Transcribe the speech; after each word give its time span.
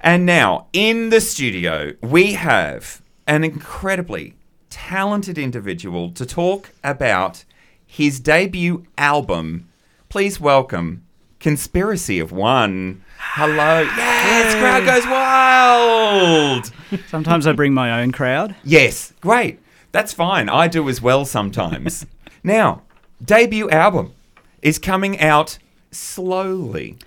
And 0.00 0.26
now 0.26 0.66
in 0.72 1.10
the 1.10 1.20
studio, 1.20 1.92
we 2.02 2.34
have 2.34 3.02
an 3.26 3.44
incredibly 3.44 4.34
talented 4.68 5.38
individual 5.38 6.10
to 6.10 6.26
talk 6.26 6.70
about 6.84 7.44
his 7.86 8.20
debut 8.20 8.86
album. 8.98 9.68
Please 10.08 10.38
welcome 10.38 11.04
Conspiracy 11.40 12.18
of 12.18 12.30
One. 12.30 13.02
Hello. 13.18 13.80
Yes, 13.80 14.54
crowd 14.54 14.84
goes 14.84 15.06
wild. 15.06 16.72
Sometimes 17.08 17.46
I 17.46 17.52
bring 17.52 17.72
my 17.72 18.02
own 18.02 18.12
crowd. 18.12 18.54
Yes, 18.64 19.14
great. 19.20 19.60
That's 19.92 20.12
fine. 20.12 20.48
I 20.48 20.68
do 20.68 20.88
as 20.88 21.00
well 21.00 21.24
sometimes. 21.24 22.04
now, 22.44 22.82
debut 23.24 23.70
album 23.70 24.12
is 24.60 24.78
coming 24.78 25.18
out 25.20 25.58
slowly. 25.90 26.98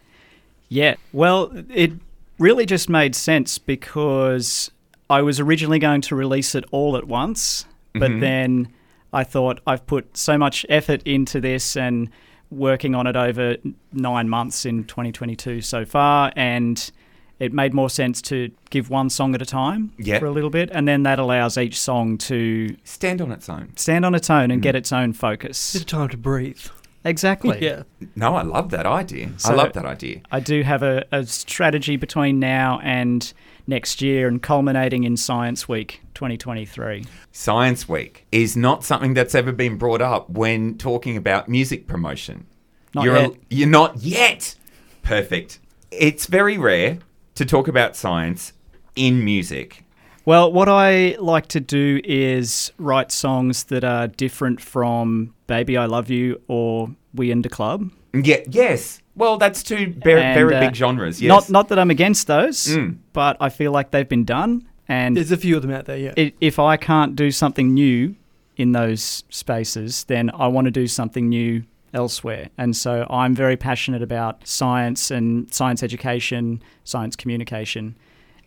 Yeah. 0.70 0.96
Well, 1.14 1.52
it 1.70 1.94
really 2.40 2.66
just 2.66 2.90
made 2.90 3.16
sense 3.16 3.58
because 3.58 4.72
I 5.10 5.22
was 5.22 5.40
originally 5.40 5.80
going 5.80 6.02
to 6.02 6.16
release 6.16 6.56
it 6.56 6.66
all 6.72 6.96
at 6.98 7.06
once, 7.08 7.66
but 7.94 8.12
Mhm. 8.12 8.20
then 8.22 8.68
I 9.12 9.24
thought 9.24 9.60
I've 9.68 9.86
put 9.88 10.16
so 10.18 10.38
much 10.38 10.66
effort 10.70 11.02
into 11.04 11.42
this 11.42 11.76
and 11.76 12.10
working 12.52 12.96
on 12.96 13.06
it 13.08 13.16
over 13.16 13.58
nine 13.94 14.30
months 14.30 14.66
in 14.66 14.84
2022 14.86 15.62
so 15.62 15.86
far, 15.86 16.32
and 16.36 16.92
it 17.40 17.54
made 17.54 17.74
more 17.74 17.90
sense 17.90 18.22
to 18.24 18.50
give 18.70 18.90
one 18.90 19.10
song 19.10 19.34
at 19.36 19.42
a 19.42 19.46
time 19.46 19.92
Yep. 19.98 20.20
for 20.20 20.26
a 20.26 20.32
little 20.32 20.50
bit, 20.50 20.70
and 20.74 20.88
then 20.88 21.04
that 21.04 21.20
allows 21.20 21.58
each 21.58 21.80
song 21.80 22.18
to 22.20 22.76
Stand 22.84 23.22
on 23.22 23.32
its 23.32 23.48
own. 23.50 23.70
stand 23.76 24.04
on 24.06 24.14
its 24.16 24.30
own 24.30 24.52
and 24.52 24.62
Mm. 24.62 24.64
get 24.64 24.76
its 24.76 24.92
own 24.92 25.14
focus. 25.14 25.74
Bit 25.74 25.82
of 25.84 25.88
time 25.88 26.10
to 26.10 26.18
breathe. 26.18 26.60
Exactly. 27.06 27.60
Yeah. 27.70 27.84
No, 28.16 28.36
I 28.36 28.42
love 28.44 28.70
that 28.72 28.86
idea. 28.86 29.32
I 29.46 29.54
love 29.54 29.74
that 29.74 29.86
idea. 29.86 30.22
I 30.32 30.40
do 30.40 30.64
have 30.64 30.84
a, 30.84 31.06
a 31.12 31.26
strategy 31.26 31.96
between 31.98 32.40
now 32.40 32.80
and 32.84 33.32
next 33.68 34.02
year 34.02 34.28
and 34.28 34.42
culminating 34.42 35.04
in 35.04 35.16
Science 35.18 35.68
Week 35.68 36.02
2023. 36.14 37.06
Science 37.32 37.88
Week 37.88 38.26
is 38.32 38.58
not 38.58 38.84
something 38.84 39.14
that's 39.14 39.36
ever 39.36 39.52
been 39.52 39.78
brought 39.78 40.02
up 40.02 40.30
when 40.30 40.78
talking 40.78 41.16
about 41.16 41.48
music 41.48 41.88
promotion. 41.88 42.48
Not 42.94 43.06
you're 43.06 43.18
yet. 43.18 43.32
you're 43.50 43.68
not 43.68 43.98
yet. 43.98 44.56
Perfect. 45.04 45.60
It's 45.92 46.26
very 46.26 46.58
rare 46.58 47.00
to 47.36 47.46
talk 47.46 47.68
about 47.68 47.96
science 47.96 48.54
in 48.96 49.24
music. 49.24 49.84
Well, 50.26 50.52
what 50.52 50.70
I 50.70 51.16
like 51.20 51.48
to 51.48 51.60
do 51.60 52.02
is 52.04 52.72
write 52.78 53.12
songs 53.12 53.66
that 53.66 53.84
are 53.84 54.08
different 54.08 54.62
from 54.62 55.34
Baby 55.48 55.78
I 55.78 55.86
Love 55.86 56.10
You 56.10 56.42
or 56.48 56.90
We 57.14 57.32
in 57.32 57.42
the 57.42 57.50
Club. 57.50 57.92
Yeah, 58.14 58.38
yes. 58.48 59.02
Well, 59.16 59.38
that's 59.38 59.64
two 59.64 59.94
very, 60.04 60.22
And, 60.22 60.36
very 60.36 60.56
uh, 60.56 60.60
big 60.60 60.76
genres. 60.76 61.22
Yes. 61.22 61.30
Not, 61.30 61.50
not 61.50 61.70
that 61.70 61.80
I'm 61.80 61.92
against 61.92 62.28
those, 62.28 62.68
Mm. 62.68 62.98
but 63.14 63.38
I 63.40 63.50
feel 63.50 63.72
like 63.72 63.92
they've 63.92 64.08
been 64.08 64.24
done. 64.26 64.68
And 64.88 65.16
There's 65.16 65.32
a 65.32 65.38
few 65.38 65.56
of 65.56 65.62
them 65.62 65.72
out 65.72 65.86
there, 65.86 65.98
yeah. 65.98 66.14
i 66.18 66.34
if 66.42 66.58
I 66.58 66.76
can't 66.78 67.16
do 67.16 67.30
something 67.32 67.74
new 67.74 68.16
in 68.58 68.72
those 68.72 69.24
spaces, 69.30 70.04
then 70.06 70.32
I 70.34 70.48
want 70.48 70.66
to 70.66 70.72
do 70.72 70.88
something 70.88 71.30
new 71.30 71.64
elsewhere. 71.94 72.50
And 72.58 72.76
so 72.76 73.06
I'm 73.10 73.36
very 73.36 73.56
passionate 73.58 74.02
about 74.02 74.46
science 74.48 75.12
and 75.12 75.52
science 75.54 75.84
education, 75.84 76.62
science 76.84 77.16
communication, 77.16 77.96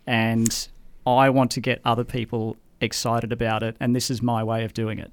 and 0.05 0.67
I 1.05 1.29
want 1.29 1.51
to 1.51 1.61
get 1.61 1.81
other 1.83 2.03
people 2.03 2.57
excited 2.81 3.31
about 3.31 3.63
it. 3.63 3.75
And 3.79 3.95
this 3.95 4.11
is 4.11 4.21
my 4.21 4.43
way 4.43 4.63
of 4.63 4.73
doing 4.73 4.99
it. 4.99 5.11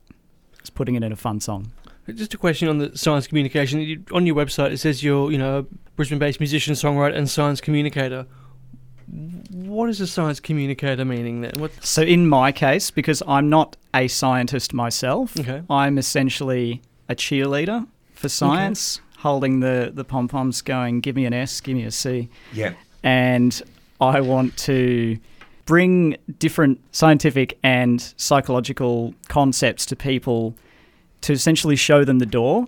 It's 0.58 0.70
putting 0.70 0.94
it 0.94 1.02
in 1.02 1.12
a 1.12 1.16
fun 1.16 1.41
song. 1.41 1.72
Just 2.08 2.34
a 2.34 2.38
question 2.38 2.69
on 2.69 2.78
the 2.78 2.97
science 2.98 3.27
communication. 3.27 4.05
On 4.12 4.27
your 4.27 4.34
website, 4.34 4.72
it 4.72 4.78
says 4.78 5.02
you're, 5.02 5.30
you 5.30 5.38
know, 5.38 5.58
a 5.58 5.62
Brisbane-based 5.97 6.41
musician, 6.41 6.74
songwriter, 6.74 7.16
and 7.16 7.30
science 7.30 7.60
communicator. 7.60 8.27
What 9.52 9.88
is 9.88 10.00
a 10.00 10.06
science 10.06 10.41
communicator 10.41 11.05
meaning 11.05 11.42
then? 11.42 11.52
What? 11.58 11.72
So 11.84 12.02
in 12.02 12.28
my 12.28 12.52
case, 12.52 12.91
because 12.91 13.22
I'm 13.27 13.48
not 13.48 13.77
a 13.94 14.08
scientist 14.08 14.72
myself, 14.72 15.38
Okay. 15.38 15.62
I'm 15.69 15.98
essentially 15.98 16.82
a 17.08 17.14
cheerleader 17.14 17.87
for 18.14 18.28
science, 18.28 19.00
holding 19.19 19.60
the, 19.60 19.91
the 19.93 20.04
pom 20.04 20.28
poms 20.28 20.62
going, 20.62 21.00
give 21.00 21.16
me 21.16 21.26
an 21.26 21.32
S, 21.32 21.60
give 21.60 21.76
me 21.76 21.84
a 21.84 21.91
C. 21.91 22.28
Yeah. 22.53 22.75
And 23.03 23.60
I 24.00 24.20
want 24.20 24.56
to 24.59 25.19
bring 25.66 26.16
different 26.38 26.81
scientific 26.93 27.59
and 27.62 28.00
psychological 28.16 29.15
concepts 29.28 29.87
to 29.87 29.97
people 29.97 30.54
to 31.22 31.32
essentially 31.32 31.76
show 31.76 32.04
them 32.04 32.19
the 32.19 32.26
door 32.26 32.66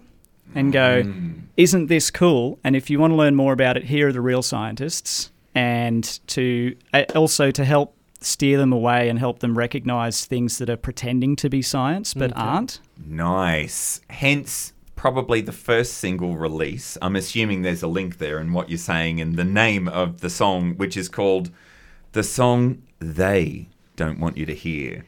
and 0.55 0.73
go, 0.73 1.03
Mm. 1.03 1.43
isn't 1.57 1.87
this 1.87 2.11
cool? 2.11 2.59
And 2.63 2.77
if 2.77 2.91
you 2.91 2.99
want 2.99 3.13
to 3.13 3.17
learn 3.17 3.35
more 3.35 3.53
about 3.55 3.77
it, 3.77 3.85
here 3.85 4.09
are 4.09 4.13
the 4.13 4.21
real 4.21 4.43
scientists. 4.43 5.31
And 5.55 6.05
to 6.29 6.77
uh, 6.95 7.05
also 7.15 7.51
to 7.51 7.65
help 7.65 7.95
steer 8.21 8.57
them 8.59 8.73
away 8.73 9.09
and 9.09 9.19
help 9.19 9.41
them 9.41 9.57
recognize 9.59 10.25
things 10.25 10.59
that 10.59 10.71
are 10.71 10.77
pretending 10.77 11.35
to 11.37 11.49
be 11.51 11.61
science 11.63 12.15
but 12.15 12.31
Okay. 12.33 12.41
aren't. 12.41 12.81
Nice. 13.05 14.01
Hence, 14.11 14.73
probably 14.97 15.41
the 15.41 15.53
first 15.53 15.95
single 15.95 16.37
release. 16.37 16.97
I'm 17.03 17.17
assuming 17.17 17.63
there's 17.63 17.83
a 17.83 17.87
link 17.89 18.19
there 18.19 18.39
in 18.39 18.53
what 18.53 18.69
you're 18.69 18.79
saying 18.79 19.21
and 19.21 19.37
the 19.37 19.45
name 19.45 19.89
of 19.89 20.21
the 20.21 20.31
song, 20.31 20.75
which 20.77 20.97
is 20.97 21.09
called 21.09 21.51
the 22.13 22.23
song 22.23 22.83
They 22.99 23.69
Don't 23.97 24.21
Want 24.21 24.37
You 24.37 24.47
to 24.47 24.55
Hear. 24.55 25.05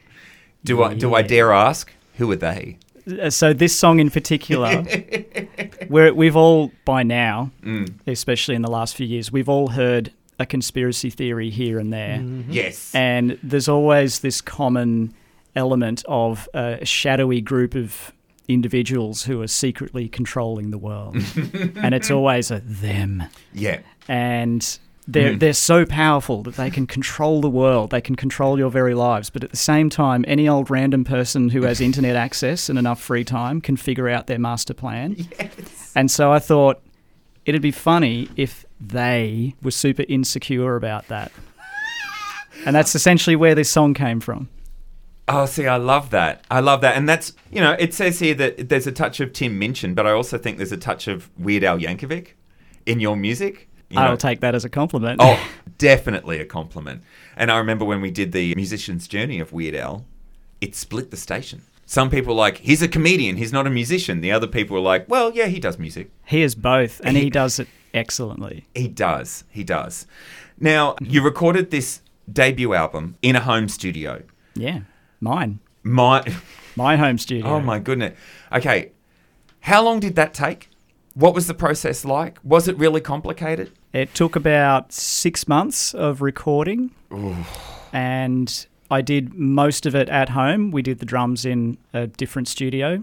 Do 0.64 0.82
I 0.82 0.94
do 0.94 1.14
I 1.14 1.22
dare 1.22 1.52
ask 1.52 1.90
who 2.16 2.30
are 2.32 2.36
they? 2.36 2.78
Uh, 3.20 3.28
So 3.30 3.52
this 3.52 3.76
song 3.78 4.00
in 4.00 4.10
particular, 4.10 4.82
where 5.88 6.14
we've 6.14 6.36
all 6.36 6.72
by 6.84 7.02
now, 7.02 7.50
Mm. 7.62 7.94
especially 8.06 8.54
in 8.54 8.62
the 8.62 8.70
last 8.70 8.96
few 8.96 9.06
years, 9.06 9.30
we've 9.30 9.48
all 9.48 9.68
heard 9.68 10.10
a 10.38 10.46
conspiracy 10.46 11.10
theory 11.10 11.50
here 11.50 11.78
and 11.78 11.92
there, 11.92 12.18
Mhm. 12.18 12.44
Yes. 12.48 12.92
and 12.94 13.38
there's 13.42 13.68
always 13.68 14.20
this 14.20 14.40
common 14.40 15.12
element 15.54 16.02
of 16.08 16.48
a 16.54 16.84
shadowy 16.84 17.40
group 17.40 17.74
of 17.74 18.12
individuals 18.48 19.24
who 19.24 19.40
are 19.42 19.46
secretly 19.46 20.08
controlling 20.08 20.70
the 20.70 20.78
world, 20.78 21.14
and 21.76 21.94
it's 21.94 22.10
always 22.10 22.50
a 22.50 22.60
them, 22.60 23.22
yeah. 23.52 23.80
and. 24.08 24.78
They're, 25.06 25.34
Mm. 25.34 25.40
they're 25.40 25.52
so 25.52 25.84
powerful 25.84 26.42
that 26.44 26.54
they 26.56 26.70
can 26.70 26.86
control 26.86 27.40
the 27.42 27.50
world. 27.50 27.90
They 27.90 28.00
can 28.00 28.16
control 28.16 28.58
your 28.58 28.70
very 28.70 28.94
lives. 28.94 29.28
But 29.28 29.44
at 29.44 29.50
the 29.50 29.56
same 29.56 29.90
time, 29.90 30.24
any 30.26 30.48
old 30.48 30.70
random 30.70 31.04
person 31.04 31.50
who 31.50 31.62
has 31.64 31.80
internet 31.80 32.16
access 32.16 32.70
and 32.70 32.78
enough 32.78 33.00
free 33.02 33.22
time 33.24 33.60
can 33.60 33.76
figure 33.76 34.08
out 34.08 34.26
their 34.28 34.38
master 34.38 34.74
plan. 34.74 35.16
Yes. 35.38 35.92
And 35.94 36.10
so 36.10 36.32
I 36.32 36.38
thought 36.38 36.80
it'd 37.44 37.60
be 37.62 37.70
funny 37.70 38.28
if 38.36 38.64
they 38.80 39.54
were 39.62 39.70
super 39.70 40.04
insecure 40.08 40.74
about 40.76 41.06
that. 41.08 41.30
And 42.66 42.74
that's 42.74 42.94
essentially 42.94 43.36
where 43.36 43.54
this 43.54 43.70
song 43.70 43.94
came 43.94 44.20
from. 44.20 44.48
Oh, 45.28 45.46
see, 45.46 45.66
I 45.66 45.76
love 45.76 46.10
that. 46.10 46.44
I 46.50 46.60
love 46.60 46.80
that. 46.82 46.96
And 46.96 47.08
that's, 47.08 47.32
you 47.50 47.60
know, 47.60 47.76
it 47.78 47.94
says 47.94 48.18
here 48.20 48.34
that 48.34 48.68
there's 48.68 48.86
a 48.86 48.92
touch 48.92 49.20
of 49.20 49.32
Tim 49.32 49.58
Minchin, 49.58 49.94
but 49.94 50.06
I 50.06 50.10
also 50.12 50.36
think 50.38 50.56
there's 50.58 50.72
a 50.72 50.76
touch 50.76 51.08
of 51.08 51.30
Weird 51.38 51.64
Al 51.64 51.78
Yankovic 51.78 52.28
in 52.86 53.00
your 53.00 53.16
music. 53.16 53.68
You 53.94 54.00
I'll 54.00 54.16
take 54.16 54.40
that 54.40 54.54
as 54.54 54.64
a 54.64 54.68
compliment. 54.68 55.20
Oh, 55.22 55.40
definitely 55.78 56.40
a 56.40 56.44
compliment. 56.44 57.02
And 57.36 57.50
I 57.50 57.58
remember 57.58 57.84
when 57.84 58.00
we 58.00 58.10
did 58.10 58.32
the 58.32 58.54
musician's 58.54 59.08
journey 59.08 59.40
of 59.40 59.52
Weird 59.52 59.74
Al, 59.74 60.04
it 60.60 60.74
split 60.74 61.10
the 61.10 61.16
station. 61.16 61.62
Some 61.86 62.10
people 62.10 62.34
were 62.34 62.40
like, 62.40 62.58
he's 62.58 62.80
a 62.82 62.88
comedian, 62.88 63.36
he's 63.36 63.52
not 63.52 63.66
a 63.66 63.70
musician. 63.70 64.20
The 64.20 64.32
other 64.32 64.46
people 64.46 64.74
were 64.74 64.82
like, 64.82 65.08
well, 65.08 65.32
yeah, 65.32 65.46
he 65.46 65.60
does 65.60 65.78
music. 65.78 66.10
He 66.24 66.42
is 66.42 66.54
both, 66.54 67.00
and 67.04 67.16
he 67.16 67.28
does 67.42 67.58
it 67.58 67.68
excellently. 67.92 68.64
He 68.74 68.88
does. 68.88 69.44
He 69.50 69.64
does. 69.64 70.06
Now, 70.58 70.96
you 71.00 71.22
recorded 71.22 71.70
this 71.70 72.00
debut 72.32 72.72
album 72.74 73.16
in 73.20 73.36
a 73.36 73.40
home 73.40 73.68
studio. 73.68 74.22
Yeah, 74.54 74.80
mine. 75.20 75.58
My, 75.82 76.24
My 76.76 76.96
home 76.96 77.18
studio. 77.18 77.46
oh 77.46 77.60
my 77.60 77.78
goodness. 77.78 78.18
Okay, 78.50 78.92
how 79.60 79.82
long 79.82 80.00
did 80.00 80.16
that 80.16 80.34
take? 80.34 80.70
What 81.14 81.34
was 81.34 81.46
the 81.46 81.54
process 81.54 82.04
like? 82.04 82.38
Was 82.42 82.66
it 82.66 82.76
really 82.76 83.00
complicated? 83.00 83.70
It 83.94 84.12
took 84.12 84.34
about 84.34 84.92
six 84.92 85.46
months 85.46 85.94
of 85.94 86.20
recording, 86.20 86.90
and 87.92 88.66
I 88.90 89.00
did 89.02 89.34
most 89.34 89.86
of 89.86 89.94
it 89.94 90.08
at 90.08 90.30
home. 90.30 90.72
We 90.72 90.82
did 90.82 90.98
the 90.98 91.06
drums 91.06 91.44
in 91.46 91.78
a 91.92 92.08
different 92.08 92.48
studio 92.48 93.02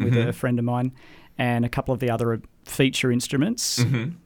with 0.00 0.14
Mhm. 0.14 0.28
a 0.28 0.32
friend 0.32 0.58
of 0.58 0.64
mine, 0.64 0.90
and 1.38 1.64
a 1.64 1.68
couple 1.68 1.94
of 1.94 2.00
the 2.00 2.10
other 2.10 2.42
feature 2.64 3.12
instruments. 3.12 3.78
Mm-hmm. 3.84 4.16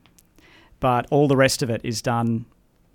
But 0.80 1.06
all 1.10 1.28
the 1.28 1.36
rest 1.36 1.62
of 1.62 1.68
it 1.68 1.82
is 1.84 2.00
done 2.00 2.46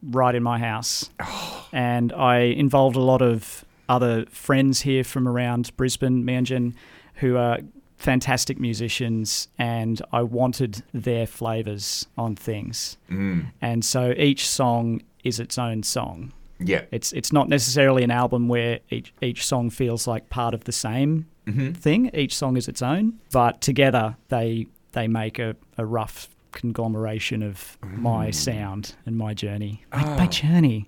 right 0.02 0.34
in 0.34 0.42
my 0.42 0.58
house, 0.58 1.12
and 1.72 2.12
I 2.14 2.40
involved 2.40 2.96
a 2.96 3.02
lot 3.02 3.22
of 3.22 3.64
other 3.88 4.26
friends 4.32 4.82
here 4.82 5.04
from 5.04 5.28
around 5.28 5.72
Brisbane, 5.78 6.24
Meanjin, 6.24 6.74
who 7.16 7.38
are 7.38 7.60
fantastic 8.02 8.60
musicians, 8.60 9.48
and 9.58 10.02
I 10.12 10.22
wanted 10.24 10.84
their 10.94 11.28
flavors 11.28 12.08
on 12.18 12.36
things. 12.36 12.98
Mm. 13.10 13.52
And 13.62 13.86
so 13.86 14.14
each 14.18 14.48
song 14.48 15.02
is 15.24 15.40
its 15.40 15.58
own 15.58 15.84
song. 15.84 16.34
Yeah. 16.60 16.84
It's 16.92 17.12
it's 17.14 17.32
not 17.32 17.48
necessarily 17.50 18.04
an 18.04 18.12
album 18.12 18.48
where 18.48 18.80
each 18.90 19.14
each 19.22 19.46
song 19.46 19.70
feels 19.70 20.08
like 20.08 20.30
part 20.30 20.54
of 20.54 20.64
the 20.66 20.72
same 20.72 21.26
Mm-hmm. 21.48 21.72
thing. 21.72 22.12
Each 22.14 22.36
song 22.36 22.56
is 22.56 22.68
its 22.68 22.84
own, 22.84 23.20
but 23.32 23.62
together 23.62 24.16
they 24.30 24.68
they 24.92 25.08
make 25.08 25.40
a, 25.40 25.56
a 25.78 25.86
rough 25.86 26.28
conglomeration 26.52 27.42
of 27.42 27.78
my 27.82 28.28
Mm. 28.30 28.36
sound 28.36 28.96
and 29.08 29.18
my 29.18 29.34
journey. 29.34 29.84
My, 29.92 30.04
Oh. 30.06 30.18
my 30.18 30.28
journey. 30.28 30.88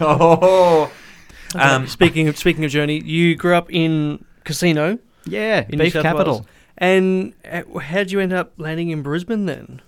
oh, 0.00 0.90
Okay, 1.54 1.64
Um, 1.64 1.86
speaking 1.86 2.28
of 2.28 2.36
speaking 2.36 2.64
of 2.64 2.70
journey, 2.70 3.00
you 3.02 3.34
grew 3.36 3.54
up 3.54 3.72
in 3.72 4.24
Casino, 4.44 4.98
Yeah, 5.26 5.62
beef 5.62 5.92
South 5.92 6.02
capital. 6.02 6.34
Wales. 6.34 6.46
and 6.78 7.34
uh, 7.50 7.78
how 7.78 7.98
did 7.98 8.12
you 8.12 8.20
end 8.20 8.32
up 8.32 8.52
landing 8.58 8.90
in 8.90 9.02
Brisbane 9.02 9.46
then? 9.46 9.80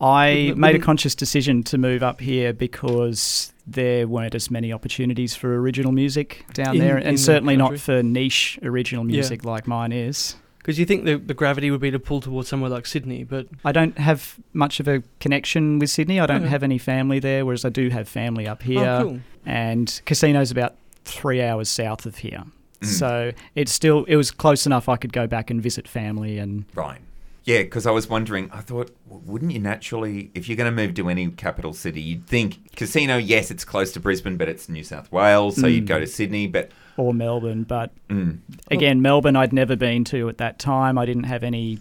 I 0.00 0.52
made 0.56 0.76
a 0.76 0.78
conscious 0.78 1.14
decision 1.16 1.64
to 1.64 1.78
move 1.78 2.04
up 2.04 2.20
here 2.20 2.52
because 2.52 3.52
there 3.66 4.06
weren't 4.06 4.34
as 4.34 4.48
many 4.50 4.72
opportunities 4.72 5.34
for 5.34 5.58
original 5.60 5.90
music 5.90 6.44
down 6.52 6.76
In- 6.76 6.80
there, 6.80 6.96
and 6.96 7.16
the 7.16 7.20
certainly 7.20 7.56
not 7.56 7.78
for 7.80 8.02
niche 8.02 8.58
original 8.62 9.04
Yeah. 9.06 9.12
music 9.16 9.44
like 9.44 9.66
mine 9.66 9.90
is. 9.92 10.36
Because 10.58 10.78
you 10.78 10.84
think 10.86 11.04
the, 11.04 11.16
the 11.16 11.34
gravity 11.34 11.70
would 11.70 11.80
be 11.80 11.90
to 11.90 11.98
pull 11.98 12.20
towards 12.20 12.48
somewhere 12.48 12.70
like 12.70 12.84
Sydney, 12.86 13.24
but 13.24 13.48
I 13.64 13.72
don't 13.72 13.96
have 13.98 14.36
much 14.52 14.80
of 14.80 14.86
a 14.86 15.02
connection 15.18 15.78
with 15.78 15.88
Sydney. 15.90 16.20
I 16.20 16.26
don't 16.26 16.42
Okay. 16.42 16.48
have 16.50 16.62
any 16.62 16.78
family 16.78 17.18
there, 17.18 17.44
whereas 17.46 17.64
I 17.64 17.70
do 17.70 17.88
have 17.88 18.06
family 18.08 18.46
up 18.46 18.62
here. 18.62 18.84
oh, 18.84 19.02
cool. 19.02 19.20
And 19.46 20.00
Casino's 20.04 20.50
about 20.50 20.76
three 21.04 21.42
hours 21.42 21.68
south 21.70 22.04
of 22.06 22.18
here. 22.18 22.44
Mm. 22.80 22.86
So 22.86 23.32
it's 23.54 23.72
still 23.72 24.04
it 24.04 24.16
was 24.16 24.30
close 24.30 24.66
enough 24.66 24.88
I 24.88 24.96
could 24.96 25.12
go 25.12 25.26
back 25.26 25.50
and 25.50 25.60
visit 25.62 25.88
family 25.88 26.38
and 26.38 26.64
right. 26.74 27.00
Yeah, 27.44 27.62
because 27.62 27.86
I 27.86 27.90
was 27.92 28.08
wondering. 28.10 28.50
I 28.52 28.60
thought, 28.60 28.94
wouldn't 29.06 29.52
you 29.52 29.58
naturally, 29.58 30.30
if 30.34 30.48
you're 30.48 30.56
going 30.56 30.70
to 30.70 30.82
move 30.82 30.94
to 30.96 31.08
any 31.08 31.28
capital 31.30 31.72
city, 31.72 32.02
you'd 32.02 32.26
think 32.26 32.76
Casino. 32.76 33.16
Yes, 33.16 33.50
it's 33.50 33.64
close 33.64 33.90
to 33.92 34.00
Brisbane, 34.00 34.36
but 34.36 34.50
it's 34.50 34.68
New 34.68 34.84
South 34.84 35.10
Wales, 35.10 35.56
so 35.58 35.66
you'd 35.66 35.84
Mm. 35.84 35.88
go 35.88 35.98
to 36.00 36.06
Sydney. 36.06 36.46
But 36.46 36.70
or 36.98 37.14
Melbourne. 37.14 37.62
But 37.62 37.90
mm, 38.10 38.38
again, 38.70 39.00
Melbourne 39.00 39.34
I'd 39.34 39.54
never 39.54 39.76
been 39.76 40.04
to 40.04 40.28
at 40.28 40.36
that 40.38 40.58
time. 40.58 40.98
I 40.98 41.06
didn't 41.06 41.24
have 41.24 41.42
any 41.42 41.78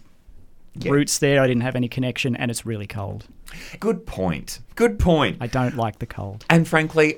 Yeah. 0.79 0.91
roots 0.91 1.17
there. 1.19 1.41
I 1.41 1.47
didn't 1.47 1.63
have 1.63 1.75
any 1.75 1.89
connection, 1.89 2.33
and 2.37 2.49
it's 2.49 2.65
really 2.65 2.87
cold. 2.87 3.25
good 3.81 4.05
point. 4.05 4.59
Good 4.75 4.99
point. 4.99 5.37
I 5.41 5.47
don't 5.47 5.75
like 5.75 5.99
the 5.99 6.05
cold. 6.05 6.45
And 6.49 6.65
frankly, 6.67 7.17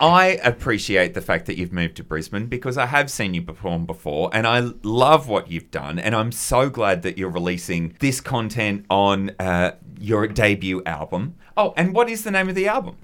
I 0.00 0.38
appreciate 0.42 1.14
the 1.14 1.20
fact 1.20 1.46
that 1.46 1.56
you've 1.56 1.72
moved 1.72 1.96
to 1.96 2.04
Brisbane 2.04 2.46
because 2.46 2.76
I 2.76 2.86
have 2.86 3.10
seen 3.10 3.32
you 3.34 3.42
perform 3.42 3.86
before 3.86 4.28
and 4.32 4.46
I 4.46 4.60
love 4.82 5.28
what 5.28 5.50
you've 5.50 5.70
done. 5.70 5.98
And 5.98 6.14
I'm 6.16 6.32
so 6.32 6.68
glad 6.68 7.02
that 7.02 7.16
you're 7.16 7.30
releasing 7.30 7.94
this 8.00 8.20
content 8.20 8.86
on 8.90 9.30
uh, 9.38 9.72
your 9.98 10.26
debut 10.26 10.82
album. 10.84 11.36
Oh, 11.56 11.72
and 11.76 11.94
what 11.94 12.08
is 12.10 12.24
the 12.24 12.30
name 12.32 12.48
of 12.48 12.54
the 12.56 12.66
album? 12.66 12.96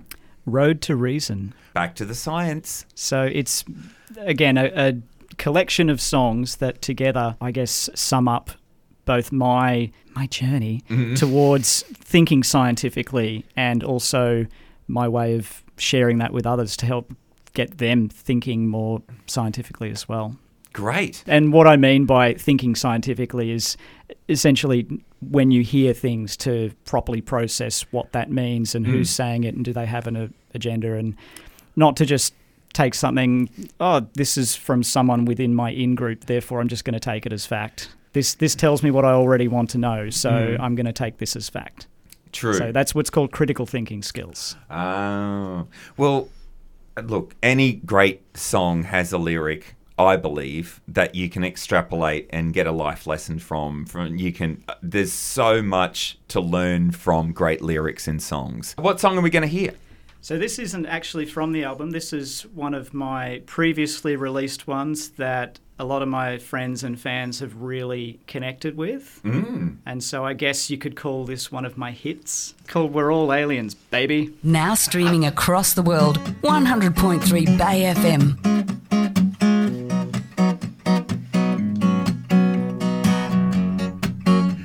Road 0.47 0.81
to 0.83 0.97
Reason. 0.97 1.55
Back 1.75 1.95
to 1.97 2.05
the 2.05 2.15
Science. 2.15 2.85
So 2.95 3.23
it's 3.23 3.65
again 4.19 4.59
a, 4.59 4.65
a 4.75 4.95
collection 5.37 5.89
of 5.91 6.01
songs 6.01 6.57
that 6.57 6.83
together, 6.83 7.37
I 7.41 7.53
guess, 7.53 7.89
sum 7.95 8.27
up 8.27 8.51
both 9.05 9.31
my 9.33 9.93
my 10.15 10.27
journey 10.27 10.83
Mhm. 10.91 11.17
towards 11.17 11.83
thinking 11.83 12.43
scientifically 12.43 13.45
and 13.57 13.85
also 13.85 14.47
my 14.89 15.07
way 15.07 15.37
of 15.37 15.63
sharing 15.81 16.19
that 16.19 16.33
with 16.33 16.47
others 16.47 16.77
to 16.79 16.87
help 16.87 17.13
get 17.55 17.79
them 17.79 18.09
thinking 18.09 18.69
more 18.69 19.03
scientifically 19.27 19.91
as 19.91 20.09
well. 20.09 20.37
Great. 20.73 21.25
And 21.27 21.53
what 21.53 21.67
I 21.67 21.77
mean 21.77 22.07
by 22.07 22.35
thinking 22.35 22.77
scientifically 22.77 23.51
is 23.51 23.77
essentially 24.29 24.87
when 25.21 25.51
you 25.51 25.63
hear 25.63 25.93
things 25.93 26.37
to 26.39 26.71
properly 26.85 27.21
process 27.21 27.83
what 27.91 28.13
that 28.13 28.31
means 28.31 28.75
and 28.75 28.87
Mm. 28.87 28.91
who's 28.91 29.11
saying 29.11 29.45
it 29.45 29.55
and 29.55 29.65
do 29.65 29.73
they 29.73 29.87
have 29.87 30.07
an 30.07 30.17
a- 30.17 30.31
agenda 30.55 30.95
and 30.95 31.15
not 31.77 31.97
to 31.97 32.07
just 32.07 32.35
take 32.73 32.95
something 32.95 33.49
oh 33.81 34.07
this 34.15 34.39
is 34.39 34.55
from 34.55 34.83
someone 34.85 35.25
within 35.25 35.55
my 35.55 35.71
in 35.73 35.97
group 35.97 36.27
therefore 36.27 36.61
I'm 36.61 36.69
just 36.69 36.85
going 36.85 36.95
to 36.95 37.01
take 37.01 37.27
it 37.27 37.33
as 37.33 37.45
fact. 37.47 37.89
This 38.13 38.35
this 38.35 38.55
tells 38.55 38.83
me 38.83 38.91
what 38.93 39.05
I 39.05 39.11
already 39.11 39.49
want 39.49 39.71
to 39.71 39.79
know 39.79 40.09
so 40.11 40.31
Mm. 40.31 40.61
I'm 40.61 40.75
going 40.77 40.87
to 40.87 40.93
take 40.93 41.19
this 41.19 41.35
as 41.35 41.49
fact. 41.49 41.89
True. 42.33 42.55
So 42.55 42.73
that's 42.73 42.95
what's 42.95 43.11
called 43.11 43.33
critical 43.33 43.67
thinking 43.67 44.03
skills. 44.03 44.57
Oh. 44.71 45.67
Well, 45.97 46.29
uh, 46.97 47.03
look, 47.03 47.35
any 47.43 47.73
great 47.73 48.37
song 48.37 48.85
has 48.85 49.13
a 49.13 49.19
lyric, 49.19 49.75
I 49.99 50.17
believe, 50.17 50.81
that 50.89 51.15
you 51.15 51.29
can 51.29 51.45
extrapolate 51.45 52.29
and 52.31 52.53
get 52.53 52.67
a 52.67 52.73
life 52.73 53.07
lesson 53.07 53.39
from. 53.39 53.87
From 53.87 54.17
you 54.17 54.33
can 54.33 54.63
uh, 54.69 54.75
there's 54.83 55.13
so 55.13 55.63
much 55.63 56.19
to 56.29 56.41
learn 56.41 56.93
from 56.93 57.33
great 57.33 57.63
lyrics 57.63 58.07
in 58.09 58.21
songs. 58.21 58.75
What 58.79 59.01
song 59.01 59.19
are 59.19 59.23
we 59.23 59.31
going 59.31 59.43
to 59.43 59.49
hear? 59.49 59.75
So 60.23 60.37
this 60.37 60.59
isn't 60.59 60.85
actually 60.85 61.25
from 61.25 61.53
the 61.53 61.65
album. 61.65 61.93
This 61.93 62.13
is 62.13 62.43
one 62.55 62.75
of 62.75 62.93
my 62.93 63.43
previously 63.47 64.17
released 64.17 64.67
ones 64.67 65.11
that 65.13 65.59
a 65.81 65.85
lot 65.85 66.03
of 66.03 66.09
my 66.09 66.37
friends 66.37 66.85
and 66.85 67.01
fans 67.01 67.41
have 67.41 67.57
really 67.57 68.21
connected 68.27 68.77
with. 68.77 69.19
Mm. 69.25 69.79
And 69.87 70.05
so 70.05 70.27
I 70.27 70.35
guess 70.35 70.69
you 70.69 70.77
could 70.77 70.95
call 70.95 71.25
this 71.25 71.51
one 71.51 71.65
of 71.65 71.79
my 71.79 71.91
hits 71.91 72.55
called 72.67 72.93
We're 72.93 73.11
All 73.11 73.33
Aliens, 73.33 73.75
baby. 73.75 74.35
Now 74.43 74.75
streaming 74.75 75.25
across 75.25 75.73
the 75.73 75.81
world, 75.81 76.19
100.3 76.43 77.57
Bay 77.57 77.95
FM. 77.95 78.37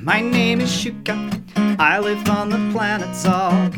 My 0.03 0.19
name 0.19 0.59
is 0.59 0.69
Shuka. 0.69 1.41
I 1.79 1.99
live 1.99 2.27
on 2.27 2.49
the 2.49 2.71
planet 2.73 3.15
Zog. 3.15 3.74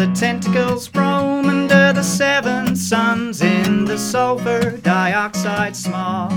The 0.00 0.10
tentacles 0.14 0.88
roam 0.94 1.44
under 1.44 1.92
the 1.92 2.02
seven 2.02 2.74
suns 2.74 3.42
in 3.42 3.84
the 3.84 3.98
sulfur 3.98 4.78
dioxide 4.78 5.76
smog. 5.76 6.32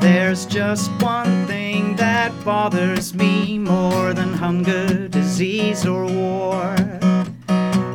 There's 0.00 0.46
just 0.46 0.90
one 1.00 1.46
thing 1.46 1.94
that 1.94 2.32
bothers 2.44 3.14
me 3.14 3.56
more 3.56 4.12
than 4.14 4.32
hunger, 4.34 5.06
disease, 5.06 5.86
or 5.86 6.06
war. 6.06 6.74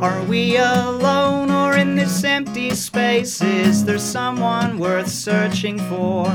Are 0.00 0.22
we 0.22 0.56
alone 0.56 1.50
or 1.50 1.76
in 1.76 1.94
this 1.94 2.24
empty 2.24 2.70
space? 2.70 3.42
Is 3.42 3.84
there 3.84 3.98
someone 3.98 4.78
worth 4.78 5.10
searching 5.10 5.78
for? 5.80 6.34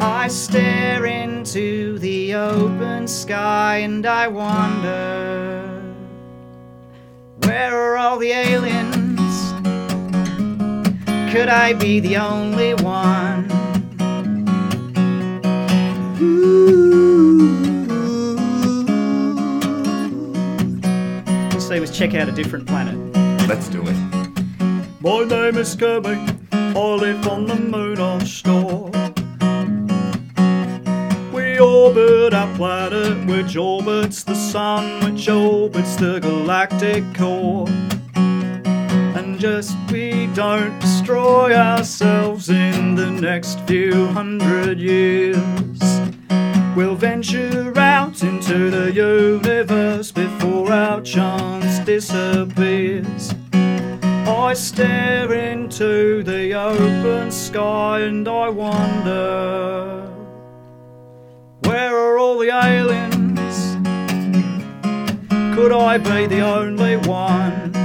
I 0.00 0.28
stare 0.28 1.06
into 1.06 1.98
the 1.98 2.36
open 2.36 3.08
sky 3.08 3.78
and 3.78 4.06
I 4.06 4.28
wonder 4.28 5.49
where 7.50 7.76
are 7.76 7.96
all 7.96 8.16
the 8.16 8.30
aliens? 8.30 9.52
Could 11.32 11.48
I 11.48 11.72
be 11.72 11.98
the 11.98 12.16
only 12.16 12.74
one? 12.74 13.50
Ooh. 16.22 16.78
Say 21.58 21.80
was 21.80 21.90
check 21.90 22.14
out 22.14 22.28
a 22.28 22.32
different 22.32 22.68
planet. 22.68 22.96
Let's 23.48 23.68
do 23.68 23.82
it. 23.84 23.96
My 25.00 25.24
name 25.24 25.56
is 25.56 25.74
Kirby. 25.74 26.18
I 26.52 26.94
live 26.94 27.26
on 27.26 27.46
the 27.46 27.56
moon 27.56 27.98
on 27.98 28.20
store. 28.26 28.59
Planet, 32.60 33.26
which 33.26 33.56
orbits 33.56 34.22
the 34.22 34.34
sun, 34.34 34.84
which 35.02 35.30
orbits 35.30 35.96
the 35.96 36.18
galactic 36.20 37.02
core. 37.14 37.66
And 39.16 39.40
just 39.40 39.74
we 39.90 40.26
don't 40.34 40.78
destroy 40.78 41.54
ourselves 41.54 42.50
in 42.50 42.96
the 42.96 43.10
next 43.10 43.60
few 43.60 44.08
hundred 44.08 44.78
years. 44.78 45.80
We'll 46.76 46.96
venture 46.96 47.72
out 47.78 48.22
into 48.22 48.70
the 48.70 48.92
universe 48.92 50.12
before 50.12 50.70
our 50.70 51.00
chance 51.00 51.78
disappears. 51.86 53.34
I 53.54 54.52
stare 54.52 55.32
into 55.32 56.22
the 56.22 56.52
open 56.52 57.30
sky 57.30 58.00
and 58.00 58.28
I 58.28 58.50
wonder 58.50 60.09
where 61.70 61.96
are 61.96 62.18
all 62.18 62.36
the 62.36 62.48
aliens? 62.48 63.56
Could 65.54 65.70
I 65.70 65.98
be 65.98 66.26
the 66.26 66.40
only 66.40 66.96
one? 66.96 67.79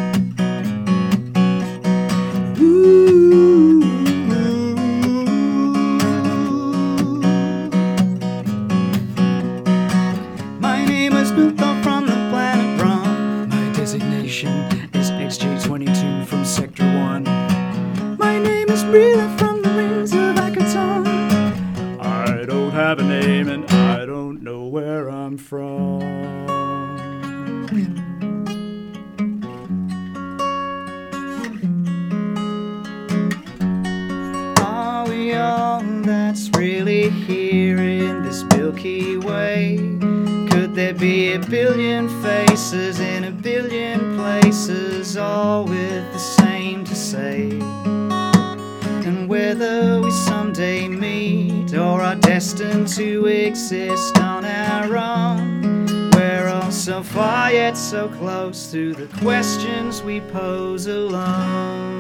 On 53.96 54.44
our 54.44 54.98
own, 54.98 56.10
we're 56.12 56.50
all 56.50 56.70
so 56.70 57.02
far 57.02 57.50
yet 57.50 57.78
so 57.78 58.10
close 58.10 58.70
to 58.70 58.94
the 58.94 59.08
questions 59.20 60.04
we 60.04 60.20
pose 60.20 60.88
alone. 60.88 61.96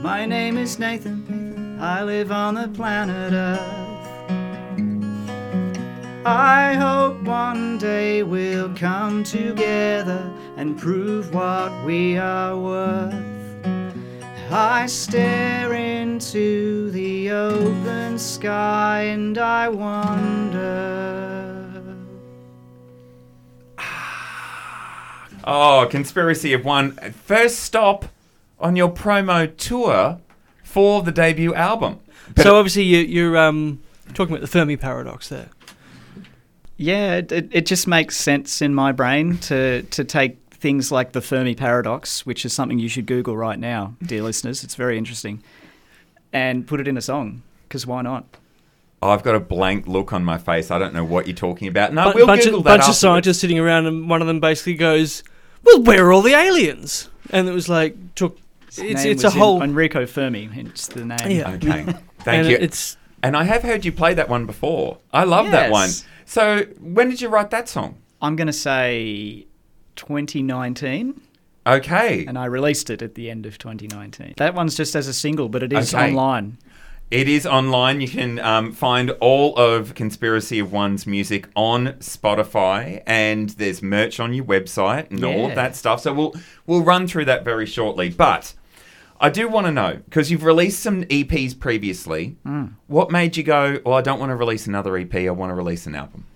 My 0.00 0.24
name 0.24 0.58
is 0.58 0.78
Nathan. 0.78 1.76
I 1.80 2.04
live 2.04 2.30
on 2.30 2.54
the 2.54 2.68
planet 2.68 3.32
Earth. 3.32 3.80
I 6.24 6.74
hope 6.74 7.20
one 7.24 7.78
day 7.78 8.22
we'll 8.22 8.72
come 8.76 9.24
together 9.24 10.32
and 10.56 10.78
prove 10.78 11.34
what 11.34 11.84
we 11.84 12.16
are 12.16 12.56
worth. 12.56 13.29
I 14.52 14.86
stare 14.86 15.72
into 15.74 16.90
the 16.90 17.30
open 17.30 18.18
sky 18.18 19.02
and 19.02 19.38
I 19.38 19.68
wonder. 19.68 20.66
Oh, 25.44 25.86
Conspiracy 25.88 26.52
of 26.52 26.64
One. 26.64 26.92
First 27.12 27.60
stop 27.60 28.06
on 28.58 28.74
your 28.74 28.90
promo 28.90 29.56
tour 29.56 30.20
for 30.64 31.02
the 31.02 31.12
debut 31.12 31.54
album. 31.54 32.00
But 32.34 32.42
so 32.42 32.56
obviously 32.56 32.82
you, 32.82 32.98
you're 32.98 33.36
um, 33.36 33.80
talking 34.14 34.34
about 34.34 34.40
the 34.40 34.48
Fermi 34.48 34.76
paradox 34.76 35.28
there. 35.28 35.48
Yeah, 36.76 37.18
it, 37.18 37.30
it, 37.30 37.48
it 37.52 37.66
just 37.66 37.86
makes 37.86 38.16
sense 38.16 38.60
in 38.60 38.74
my 38.74 38.90
brain 38.90 39.38
to, 39.38 39.82
to 39.82 40.02
take 40.02 40.38
things 40.60 40.92
like 40.92 41.12
the 41.12 41.20
Fermi 41.20 41.54
paradox, 41.54 42.24
which 42.26 42.44
is 42.44 42.52
something 42.52 42.78
you 42.78 42.88
should 42.88 43.06
Google 43.06 43.36
right 43.36 43.58
now, 43.58 43.94
dear 44.02 44.22
listeners. 44.22 44.62
It's 44.62 44.74
very 44.74 44.98
interesting, 44.98 45.42
and 46.32 46.66
put 46.66 46.80
it 46.80 46.86
in 46.86 46.96
a 46.96 47.00
song, 47.00 47.42
because 47.68 47.86
why 47.86 48.02
not? 48.02 48.24
I've 49.02 49.22
got 49.22 49.34
a 49.34 49.40
blank 49.40 49.86
look 49.86 50.12
on 50.12 50.24
my 50.24 50.36
face. 50.36 50.70
I 50.70 50.78
don't 50.78 50.92
know 50.92 51.04
what 51.04 51.26
you're 51.26 51.34
talking 51.34 51.68
about. 51.68 51.94
No, 51.94 52.12
Bu- 52.12 52.18
we'll 52.18 52.26
bunch 52.26 52.44
Google 52.44 52.58
of, 52.58 52.64
that 52.64 52.70
bunch 52.70 52.80
of 52.80 52.88
afterwards. 52.90 52.98
scientists 52.98 53.38
sitting 53.38 53.58
around, 53.58 53.86
and 53.86 54.10
one 54.10 54.20
of 54.20 54.26
them 54.26 54.40
basically 54.40 54.74
goes, 54.74 55.22
"Well, 55.64 55.82
where 55.82 56.06
are 56.06 56.12
all 56.12 56.22
the 56.22 56.34
aliens?" 56.34 57.08
And 57.30 57.48
it 57.48 57.52
was 57.52 57.68
like 57.68 57.96
took. 58.14 58.38
His 58.66 58.78
It's 58.78 59.04
it's 59.04 59.24
a 59.24 59.30
whole. 59.30 59.62
Enrico 59.62 60.06
Fermi, 60.06 60.44
hence 60.44 60.86
the 60.86 61.04
name. 61.04 61.18
Yeah. 61.30 61.50
Okay, 61.52 61.84
thank 62.20 62.28
and 62.28 62.48
you. 62.48 62.56
It's 62.60 62.96
And 63.22 63.36
I 63.36 63.44
have 63.44 63.62
heard 63.62 63.84
you 63.84 63.92
play 63.92 64.14
that 64.14 64.28
one 64.28 64.46
before. 64.46 64.98
I 65.12 65.24
love 65.24 65.50
that 65.50 65.70
one. 65.72 65.90
So, 66.24 66.66
when 66.78 67.10
did 67.10 67.20
you 67.20 67.28
write 67.28 67.50
that 67.50 67.68
song? 67.68 67.96
I'm 68.22 68.36
going 68.36 68.46
to 68.46 68.52
say 68.52 69.46
2019, 70.00 71.20
Okay. 71.66 72.24
and 72.26 72.38
I 72.38 72.46
released 72.46 72.90
it 72.90 73.02
at 73.02 73.14
the 73.14 73.30
end 73.30 73.46
of 73.46 73.58
2019. 73.58 74.34
That 74.38 74.54
one's 74.54 74.76
just 74.76 74.96
as 74.96 75.06
a 75.08 75.12
single, 75.12 75.48
but 75.48 75.62
it 75.62 75.72
is 75.72 75.94
Okay. 75.94 76.08
online. 76.08 76.56
It 77.10 77.28
is 77.28 77.44
online. 77.44 78.00
You 78.00 78.08
can 78.08 78.38
um, 78.38 78.72
find 78.72 79.10
all 79.20 79.56
of 79.56 79.94
Conspiracy 79.96 80.60
of 80.60 80.72
One's 80.72 81.06
music 81.08 81.48
on 81.56 81.94
Spotify, 81.98 83.02
and 83.06 83.50
there's 83.50 83.82
merch 83.82 84.20
on 84.20 84.32
your 84.32 84.44
website 84.44 85.10
and 85.10 85.24
all 85.24 85.46
of 85.48 85.54
that 85.56 85.74
stuff. 85.74 86.00
So 86.02 86.12
we'll 86.14 86.34
we'll 86.66 86.82
run 86.82 87.08
through 87.08 87.24
that 87.24 87.44
very 87.44 87.66
shortly. 87.66 88.10
But 88.10 88.54
I 89.20 89.28
do 89.28 89.48
want 89.48 89.66
to 89.66 89.72
know 89.72 89.98
because 90.04 90.30
you've 90.30 90.44
released 90.44 90.80
some 90.80 91.02
EPs 91.04 91.58
previously. 91.58 92.36
What 92.86 93.10
made 93.10 93.36
you 93.36 93.42
go? 93.42 93.80
Well, 93.84 93.94
I 93.96 94.02
don't 94.02 94.20
want 94.20 94.30
to 94.30 94.36
release 94.36 94.68
another 94.68 94.96
EP. 94.96 95.12
I 95.14 95.30
want 95.30 95.50
to 95.50 95.54
release 95.54 95.86
an 95.86 95.96
album. 95.96 96.26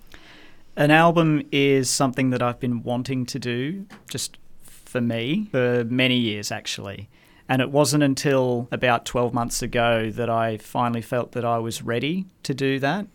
An 0.77 0.91
album 0.91 1.41
is 1.53 1.89
something 1.89 2.31
that 2.31 2.41
I've 2.41 2.59
been 2.59 2.83
wanting 2.83 3.25
to 3.27 3.39
do 3.39 3.85
just 4.09 4.37
for 4.63 4.99
me 4.99 5.47
for 5.51 5.85
many 5.85 6.17
years, 6.17 6.51
actually. 6.51 7.09
And 7.47 7.61
it 7.61 7.71
wasn't 7.71 8.03
until 8.03 8.67
about 8.71 9.05
12 9.05 9.33
months 9.33 9.61
ago 9.61 10.11
that 10.11 10.29
I 10.29 10.57
finally 10.57 11.01
felt 11.01 11.31
that 11.31 11.45
I 11.45 11.59
was 11.59 11.81
ready 11.81 12.25
to 12.43 12.53
do 12.53 12.79
that. 12.79 13.07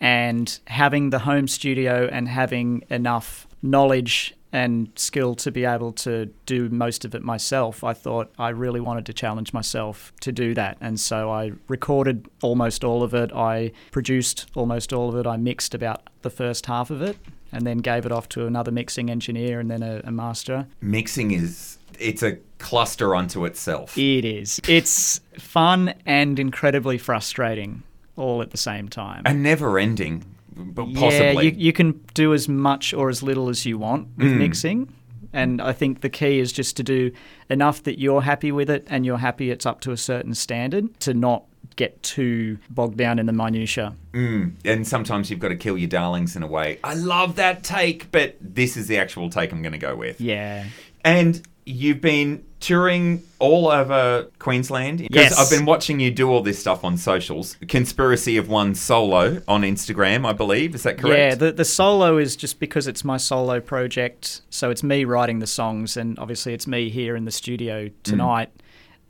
And 0.00 0.58
having 0.66 1.10
the 1.10 1.20
home 1.20 1.46
studio 1.46 2.08
and 2.10 2.28
having 2.28 2.84
enough 2.88 3.46
knowledge 3.62 4.34
and 4.54 4.88
skill 4.94 5.34
to 5.34 5.50
be 5.50 5.64
able 5.64 5.90
to 5.92 6.26
do 6.46 6.68
most 6.68 7.04
of 7.04 7.12
it 7.12 7.24
myself, 7.24 7.82
I 7.82 7.92
thought 7.92 8.32
I 8.38 8.50
really 8.50 8.78
wanted 8.78 9.04
to 9.06 9.12
challenge 9.12 9.52
myself 9.52 10.12
to 10.20 10.30
do 10.30 10.54
that. 10.54 10.78
And 10.80 10.98
so 11.00 11.28
I 11.28 11.52
recorded 11.66 12.28
almost 12.40 12.84
all 12.84 13.02
of 13.02 13.14
it. 13.14 13.32
I 13.32 13.72
produced 13.90 14.46
almost 14.54 14.92
all 14.92 15.08
of 15.08 15.16
it. 15.16 15.26
I 15.26 15.36
mixed 15.36 15.74
about 15.74 16.08
the 16.22 16.30
first 16.30 16.66
half 16.66 16.90
of 16.90 17.02
it 17.02 17.16
and 17.50 17.66
then 17.66 17.78
gave 17.78 18.06
it 18.06 18.12
off 18.12 18.28
to 18.30 18.46
another 18.46 18.70
mixing 18.70 19.10
engineer 19.10 19.58
and 19.58 19.68
then 19.68 19.82
a, 19.82 20.00
a 20.04 20.12
master. 20.12 20.68
Mixing 20.80 21.32
is 21.32 21.78
it's 21.98 22.22
a 22.22 22.38
cluster 22.58 23.16
unto 23.16 23.44
itself. 23.46 23.98
It 23.98 24.24
is. 24.24 24.60
It's 24.68 25.20
fun 25.36 25.94
and 26.06 26.38
incredibly 26.38 26.96
frustrating 26.96 27.82
all 28.16 28.40
at 28.40 28.52
the 28.52 28.56
same 28.56 28.88
time. 28.88 29.22
and 29.24 29.42
never 29.42 29.80
ending, 29.80 30.24
but 30.56 30.88
Yeah, 30.88 31.32
you, 31.40 31.50
you 31.56 31.72
can 31.72 32.00
do 32.14 32.32
as 32.34 32.48
much 32.48 32.92
or 32.94 33.08
as 33.08 33.22
little 33.22 33.48
as 33.48 33.64
you 33.66 33.78
want 33.78 34.08
with 34.16 34.28
Mm. 34.32 34.38
mixing. 34.38 34.92
And 35.32 35.60
I 35.60 35.72
think 35.72 36.00
the 36.00 36.08
key 36.08 36.38
is 36.38 36.52
just 36.52 36.76
to 36.76 36.84
do 36.84 37.10
enough 37.50 37.82
that 37.82 37.98
you're 37.98 38.22
happy 38.22 38.52
with 38.52 38.70
it 38.70 38.86
and 38.88 39.04
you're 39.04 39.18
happy 39.18 39.50
it's 39.50 39.66
up 39.66 39.80
to 39.80 39.90
a 39.90 39.96
certain 39.96 40.32
standard 40.34 41.00
to 41.00 41.12
not 41.12 41.42
get 41.74 42.00
too 42.04 42.58
bogged 42.70 42.96
down 42.96 43.18
in 43.18 43.26
the 43.26 43.32
minutiae. 43.32 43.94
Mm, 44.12 44.52
and 44.64 44.86
sometimes 44.86 45.30
you've 45.30 45.40
got 45.40 45.48
to 45.48 45.56
kill 45.56 45.76
your 45.76 45.88
darlings 45.88 46.36
in 46.36 46.44
a 46.44 46.46
way. 46.46 46.78
I 46.84 46.94
love 46.94 47.34
that 47.36 47.64
take, 47.64 48.12
but 48.12 48.36
this 48.40 48.76
is 48.76 48.86
the 48.86 48.96
actual 48.98 49.28
take 49.28 49.50
I'm 49.50 49.60
going 49.60 49.72
to 49.72 49.78
go 49.78 49.96
with. 49.96 50.20
Yeah. 50.20 50.66
And 51.04 51.42
you've 51.66 52.00
been 52.00 52.44
touring 52.60 53.22
all 53.38 53.68
over 53.68 54.28
Queensland. 54.38 54.98
Because 54.98 55.30
Yes. 55.30 55.38
I've 55.38 55.50
been 55.50 55.66
watching 55.66 56.00
you 56.00 56.10
do 56.10 56.30
all 56.30 56.42
this 56.42 56.58
stuff 56.58 56.84
on 56.84 56.96
socials. 56.96 57.56
Conspiracy 57.68 58.36
of 58.36 58.48
One 58.48 58.74
Solo 58.74 59.42
on 59.46 59.62
Instagram, 59.62 60.26
I 60.26 60.32
believe. 60.32 60.74
Is 60.74 60.82
that 60.84 60.98
correct? 60.98 61.18
Yeah, 61.18 61.34
the, 61.34 61.52
the 61.52 61.64
solo 61.64 62.16
is 62.16 62.36
just 62.36 62.58
because 62.60 62.86
it's 62.86 63.04
my 63.04 63.16
solo 63.16 63.60
project. 63.60 64.42
So 64.50 64.70
it's 64.70 64.82
me 64.82 65.04
writing 65.04 65.40
the 65.40 65.46
songs, 65.46 65.96
and 65.96 66.18
obviously 66.18 66.54
it's 66.54 66.66
me 66.66 66.88
here 66.90 67.16
in 67.16 67.24
the 67.24 67.30
studio 67.30 67.86
mm. 67.86 67.92
tonight. 68.02 68.50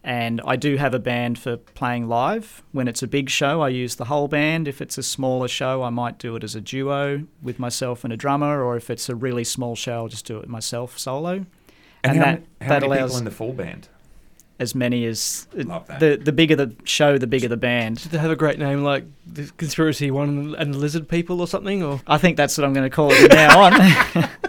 And 0.02 0.42
I 0.44 0.56
do 0.56 0.76
have 0.76 0.92
a 0.92 0.98
band 0.98 1.38
for 1.38 1.56
playing 1.56 2.08
live. 2.08 2.62
When 2.72 2.88
it's 2.88 3.02
a 3.02 3.06
big 3.06 3.30
show, 3.30 3.62
I 3.62 3.70
use 3.70 3.96
the 3.96 4.04
whole 4.04 4.28
band. 4.28 4.68
If 4.68 4.82
it's 4.82 4.98
a 4.98 5.02
smaller 5.02 5.48
show, 5.48 5.82
I 5.82 5.88
might 5.88 6.18
do 6.18 6.36
it 6.36 6.44
as 6.44 6.54
a 6.54 6.60
duo 6.60 7.24
with 7.42 7.58
myself 7.58 8.04
and 8.04 8.12
a 8.12 8.16
drummer. 8.16 8.62
Or 8.62 8.76
if 8.76 8.90
it's 8.90 9.08
a 9.08 9.14
really 9.14 9.44
small 9.44 9.74
show, 9.74 9.94
I'll 9.94 10.08
just 10.08 10.26
do 10.26 10.38
it 10.40 10.48
myself 10.48 10.98
solo. 10.98 11.46
And, 12.04 12.12
And, 12.12 12.18
how, 12.18 12.24
that, 12.24 12.42
how 12.60 12.68
that 12.68 12.82
many 12.82 12.92
allows 12.92 13.10
people 13.10 13.18
in 13.18 13.24
the 13.24 13.30
full 13.30 13.52
band? 13.52 13.88
as 14.60 14.72
many 14.72 15.04
as 15.04 15.48
Love 15.52 15.84
that. 15.88 15.98
the 15.98 16.16
the 16.16 16.30
bigger 16.30 16.54
the 16.54 16.72
show, 16.84 17.18
the 17.18 17.26
bigger 17.26 17.48
the 17.48 17.56
band. 17.56 18.00
Did 18.00 18.12
they 18.12 18.18
have 18.18 18.30
a 18.30 18.36
great 18.36 18.56
name 18.56 18.84
like 18.84 19.04
the 19.26 19.50
Conspiracy 19.56 20.12
One 20.12 20.54
and 20.56 20.72
the, 20.72 20.78
Lizard 20.78 21.08
People 21.08 21.40
or 21.40 21.48
something? 21.48 21.82
Or 21.82 22.00
I 22.06 22.18
think 22.18 22.36
that's 22.36 22.56
what 22.56 22.64
I'm 22.64 22.72
going 22.72 22.88
to 22.88 22.94
call 22.94 23.10
it 23.10 23.16
from 23.16 23.36
now 23.36 23.60
on. 23.60 24.28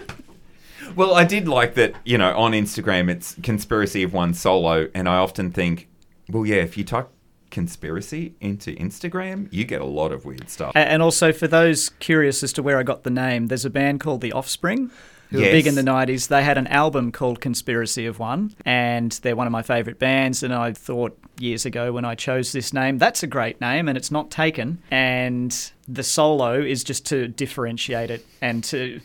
Well, 0.96 1.14
I 1.14 1.24
did 1.24 1.46
like 1.46 1.74
that, 1.74 1.94
you 2.06 2.16
know, 2.16 2.34
on 2.34 2.52
Instagram 2.52 3.10
it's 3.10 3.36
Conspiracy 3.42 4.02
of 4.02 4.14
One 4.14 4.32
Solo. 4.32 4.88
And 4.94 5.10
I 5.10 5.16
often 5.16 5.50
think, 5.50 5.88
well, 6.30 6.46
yeah, 6.46 6.56
if 6.56 6.78
you 6.78 6.84
type 6.84 7.10
conspiracy 7.50 8.34
into 8.40 8.74
Instagram, 8.76 9.52
you 9.52 9.64
get 9.64 9.82
a 9.82 9.86
lot 9.86 10.10
of 10.10 10.24
weird 10.24 10.48
stuff. 10.48 10.72
And 10.74 11.02
also, 11.02 11.32
for 11.32 11.46
those 11.46 11.90
curious 12.00 12.42
as 12.42 12.50
to 12.54 12.62
where 12.62 12.78
I 12.78 12.82
got 12.82 13.04
the 13.04 13.10
name, 13.10 13.48
there's 13.48 13.66
a 13.66 13.70
band 13.70 14.00
called 14.00 14.22
The 14.22 14.32
Offspring. 14.32 14.90
Who 15.30 15.38
were 15.38 15.44
big 15.44 15.66
in 15.66 15.74
the 15.74 15.82
90s. 15.82 16.28
They 16.28 16.42
had 16.42 16.58
an 16.58 16.66
album 16.68 17.12
called 17.12 17.40
Conspiracy 17.40 18.06
of 18.06 18.18
One, 18.18 18.54
and 18.64 19.12
they're 19.22 19.36
one 19.36 19.46
of 19.46 19.52
my 19.52 19.62
favourite 19.62 19.98
bands. 19.98 20.42
And 20.42 20.54
I 20.54 20.72
thought 20.72 21.18
years 21.40 21.66
ago 21.66 21.92
when 21.92 22.04
I 22.04 22.14
chose 22.14 22.52
this 22.52 22.72
name, 22.72 22.98
that's 22.98 23.22
a 23.22 23.26
great 23.26 23.60
name, 23.60 23.88
and 23.88 23.98
it's 23.98 24.10
not 24.10 24.30
taken. 24.30 24.82
And 24.90 25.72
the 25.88 26.02
solo 26.02 26.60
is 26.60 26.84
just 26.84 27.06
to 27.06 27.28
differentiate 27.28 28.10
it 28.10 28.26
and 28.40 28.62
to. 28.64 29.00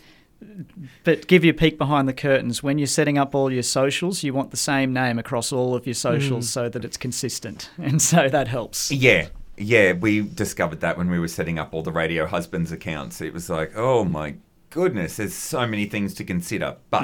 But 1.04 1.28
give 1.28 1.44
you 1.44 1.52
a 1.52 1.54
peek 1.54 1.78
behind 1.78 2.08
the 2.08 2.14
curtains. 2.14 2.64
When 2.64 2.80
you're 2.80 2.88
setting 2.88 3.20
up 3.20 3.36
all 3.36 3.52
your 3.52 3.62
socials, 3.62 4.24
you 4.24 4.34
want 4.34 4.50
the 4.50 4.58
same 4.58 4.92
name 4.92 5.20
across 5.20 5.52
all 5.52 5.76
of 5.76 5.86
your 5.86 5.94
socials 5.94 6.48
mm. 6.48 6.50
so 6.50 6.70
that 6.70 6.84
it's 6.84 6.98
consistent. 6.98 7.70
And 7.78 8.02
so 8.02 8.28
that 8.28 8.48
helps. 8.48 8.92
Yeah. 8.92 9.28
Yeah, 9.58 9.94
we 9.94 10.22
discovered 10.22 10.80
that 10.80 10.98
when 10.98 11.12
we 11.12 11.20
were 11.20 11.28
setting 11.28 11.60
up 11.60 11.76
all 11.76 11.84
the 11.84 11.92
Radio 11.92 12.26
Husbands 12.26 12.72
accounts. 12.72 13.22
It 13.22 13.34
was 13.34 13.52
like, 13.52 13.74
oh 13.76 14.04
my 14.04 14.36
goodness, 14.72 15.18
there's 15.18 15.36
so 15.36 15.68
many 15.68 15.86
things 15.86 16.16
to 16.16 16.24
consider. 16.24 16.78
But 16.90 17.04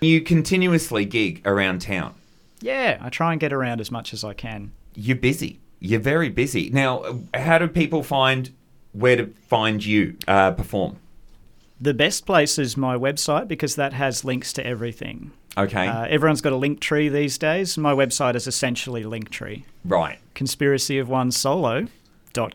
you 0.00 0.20
continuously 0.20 1.06
gig 1.06 1.40
around 1.46 1.80
town. 1.80 2.14
Yeah, 2.60 2.98
I 3.00 3.08
try 3.08 3.32
and 3.32 3.40
get 3.40 3.52
around 3.52 3.80
as 3.80 3.90
much 3.90 4.12
as 4.12 4.22
I 4.22 4.34
can. 4.34 4.72
You're 4.94 5.16
busy. 5.16 5.60
You're 5.80 6.00
very 6.00 6.28
busy. 6.28 6.68
Now, 6.70 7.20
how 7.34 7.58
do 7.58 7.68
people 7.68 8.02
find 8.02 8.50
where 8.92 9.16
to 9.16 9.26
find 9.48 9.84
you 9.84 10.16
uh, 10.28 10.52
perform? 10.52 10.96
The 11.80 11.94
best 11.94 12.24
place 12.24 12.58
is 12.58 12.76
my 12.76 12.96
website 12.96 13.48
because 13.48 13.76
that 13.76 13.92
has 13.92 14.24
links 14.24 14.52
to 14.54 14.66
everything. 14.66 15.32
Okay. 15.58 15.86
Uh, 15.86 16.06
everyone's 16.06 16.40
got 16.40 16.52
a 16.52 16.56
Linktree 16.56 17.12
these 17.12 17.36
days. 17.38 17.76
My 17.76 17.92
website 17.94 18.34
is 18.34 18.46
essentially 18.46 19.04
Linktree. 19.04 19.64
right. 19.84 20.18
Conspiracy 20.34 20.98
of 20.98 21.08
One 21.08 21.30
Solo 21.30 21.86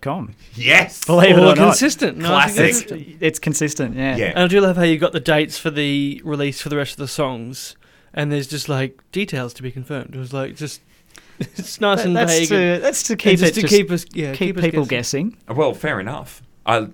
com. 0.02 0.34
Yes. 0.56 1.04
Believe 1.06 1.38
it 1.38 1.40
or 1.42 1.56
not. 1.56 1.58
consistent. 1.58 2.18
Nice 2.18 2.58
and 2.58 2.58
Classic. 2.58 2.70
It's, 2.70 2.82
consistent. 2.84 3.18
it's 3.22 3.40
consistent, 3.40 3.96
yeah. 3.96 4.16
Yeah. 4.18 4.26
And 4.30 4.40
I 4.40 4.48
do 4.48 4.62
love 4.62 4.78
how 4.78 4.84
you 4.84 4.98
got 4.98 5.12
the 5.12 5.20
dates 5.20 5.58
for 5.58 5.70
the 5.70 6.22
release 6.24 6.62
for 6.62 6.70
the 6.70 6.78
rest 6.78 6.92
of 6.94 6.98
the 6.98 7.08
songs, 7.08 7.76
and 8.14 8.32
there's 8.32 8.48
just 8.48 8.70
like 8.70 9.00
details 9.12 9.54
to 9.56 9.64
be 9.64 9.72
confirmed. 9.72 10.16
It 10.16 10.20
was 10.20 10.34
like 10.34 10.56
just 10.56 10.82
it's 11.40 11.82
nice 11.82 12.00
That- 12.00 12.06
and 12.08 12.16
that's, 12.16 12.32
vague. 12.40 12.50
to, 12.50 12.80
that's 12.82 13.04
to 13.04 13.14
and 13.14 13.20
keep 13.20 13.40
just 13.40 13.52
it 13.52 13.56
to 13.56 13.62
just 13.62 13.74
keep 13.74 13.92
us 13.92 14.06
yeah 14.14 14.34
keep, 14.34 14.58
us 14.58 14.64
people 14.64 14.86
guessing. 14.86 15.38
Well, 15.50 15.74
fair 15.74 16.00
enough. 16.00 16.42
I 16.66 16.90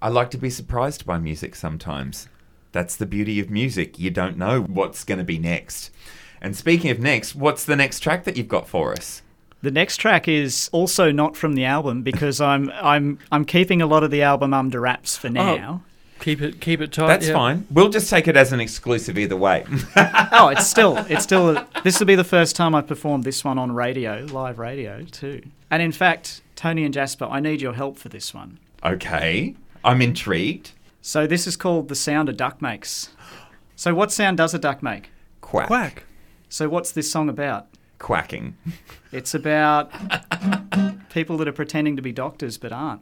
I 0.00 0.08
like 0.08 0.30
to 0.32 0.38
be 0.38 0.50
surprised 0.50 1.04
by 1.06 1.18
music 1.18 1.54
sometimes. 1.54 2.28
That's 2.72 2.96
the 2.96 3.06
beauty 3.06 3.38
of 3.38 3.50
music. 3.50 3.98
You 3.98 4.10
don't 4.10 4.38
know 4.38 4.62
what's 4.62 5.04
going 5.04 5.18
to 5.18 5.24
be 5.24 5.38
next. 5.38 5.90
And 6.40 6.56
speaking 6.56 6.90
of 6.90 6.98
next, 6.98 7.34
what's 7.36 7.64
the 7.64 7.76
next 7.76 8.00
track 8.00 8.24
that 8.24 8.36
you've 8.36 8.48
got 8.48 8.66
for 8.66 8.92
us? 8.92 9.22
The 9.62 9.70
next 9.70 9.98
track 9.98 10.26
is 10.26 10.68
also 10.72 11.12
not 11.12 11.36
from 11.36 11.54
the 11.54 11.64
album 11.64 12.02
because 12.02 12.40
I'm 12.52 12.70
I'm 12.74 13.18
I'm 13.30 13.44
keeping 13.44 13.80
a 13.80 13.86
lot 13.86 14.02
of 14.04 14.10
the 14.10 14.22
album 14.22 14.52
under 14.52 14.80
wraps 14.80 15.16
for 15.16 15.28
oh, 15.28 15.30
now. 15.30 15.82
Keep 16.20 16.40
it 16.40 16.60
keep 16.60 16.80
it 16.80 16.92
tight. 16.92 17.06
That's 17.08 17.28
yeah. 17.28 17.34
fine. 17.34 17.66
We'll 17.70 17.88
just 17.88 18.10
take 18.10 18.28
it 18.28 18.36
as 18.36 18.52
an 18.52 18.60
exclusive 18.60 19.18
either 19.18 19.36
way. 19.36 19.64
Oh, 20.34 20.48
it's 20.48 20.66
still 20.66 20.96
it's 21.08 21.22
still 21.24 21.64
this 21.84 21.98
will 21.98 22.06
be 22.06 22.14
the 22.14 22.24
first 22.24 22.56
time 22.56 22.74
I've 22.74 22.86
performed 22.86 23.24
this 23.24 23.44
one 23.44 23.58
on 23.58 23.72
radio, 23.72 24.26
live 24.30 24.58
radio 24.58 25.04
too. 25.04 25.42
And 25.70 25.82
in 25.82 25.92
fact, 25.92 26.42
Tony 26.56 26.84
and 26.84 26.92
Jasper, 26.92 27.26
I 27.26 27.40
need 27.40 27.60
your 27.60 27.74
help 27.74 27.96
for 27.96 28.08
this 28.08 28.34
one. 28.34 28.58
okay. 28.84 29.54
I'm 29.84 30.00
intrigued. 30.00 30.70
So 31.00 31.26
this 31.26 31.46
is 31.48 31.56
called 31.56 31.88
the 31.88 31.96
sound 31.96 32.28
a 32.28 32.32
duck 32.32 32.62
makes. 32.62 33.10
So 33.74 33.94
what 33.94 34.12
sound 34.12 34.36
does 34.36 34.54
a 34.54 34.58
duck 34.58 34.80
make? 34.82 35.10
Quack. 35.40 35.66
Quack. 35.66 36.04
So 36.48 36.68
what's 36.68 36.92
this 36.92 37.10
song 37.10 37.28
about? 37.28 37.66
Quacking. 38.02 38.56
It's 39.12 39.32
about 39.32 39.92
people 41.10 41.36
that 41.38 41.46
are 41.46 41.52
pretending 41.52 41.94
to 41.96 42.02
be 42.02 42.10
doctors 42.10 42.58
but 42.58 42.72
aren't. 42.72 43.00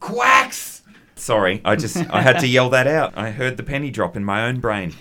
Quacks! 0.00 0.82
Sorry, 1.14 1.60
I 1.64 1.76
just 1.76 1.96
I 2.10 2.20
had 2.20 2.40
to 2.40 2.48
yell 2.48 2.68
that 2.70 2.88
out. 2.88 3.16
I 3.16 3.30
heard 3.30 3.56
the 3.56 3.62
penny 3.62 3.90
drop 3.90 4.16
in 4.16 4.24
my 4.24 4.44
own 4.44 4.58
brain. 4.58 4.92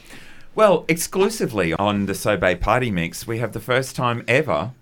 Well, 0.54 0.86
exclusively 0.88 1.74
on 1.74 2.06
the 2.06 2.14
So 2.14 2.38
Bae 2.38 2.54
Party 2.54 2.92
Mix, 2.92 3.26
we 3.26 3.40
have 3.40 3.54
the 3.54 3.60
first 3.60 3.96
time 3.96 4.24
ever 4.28 4.74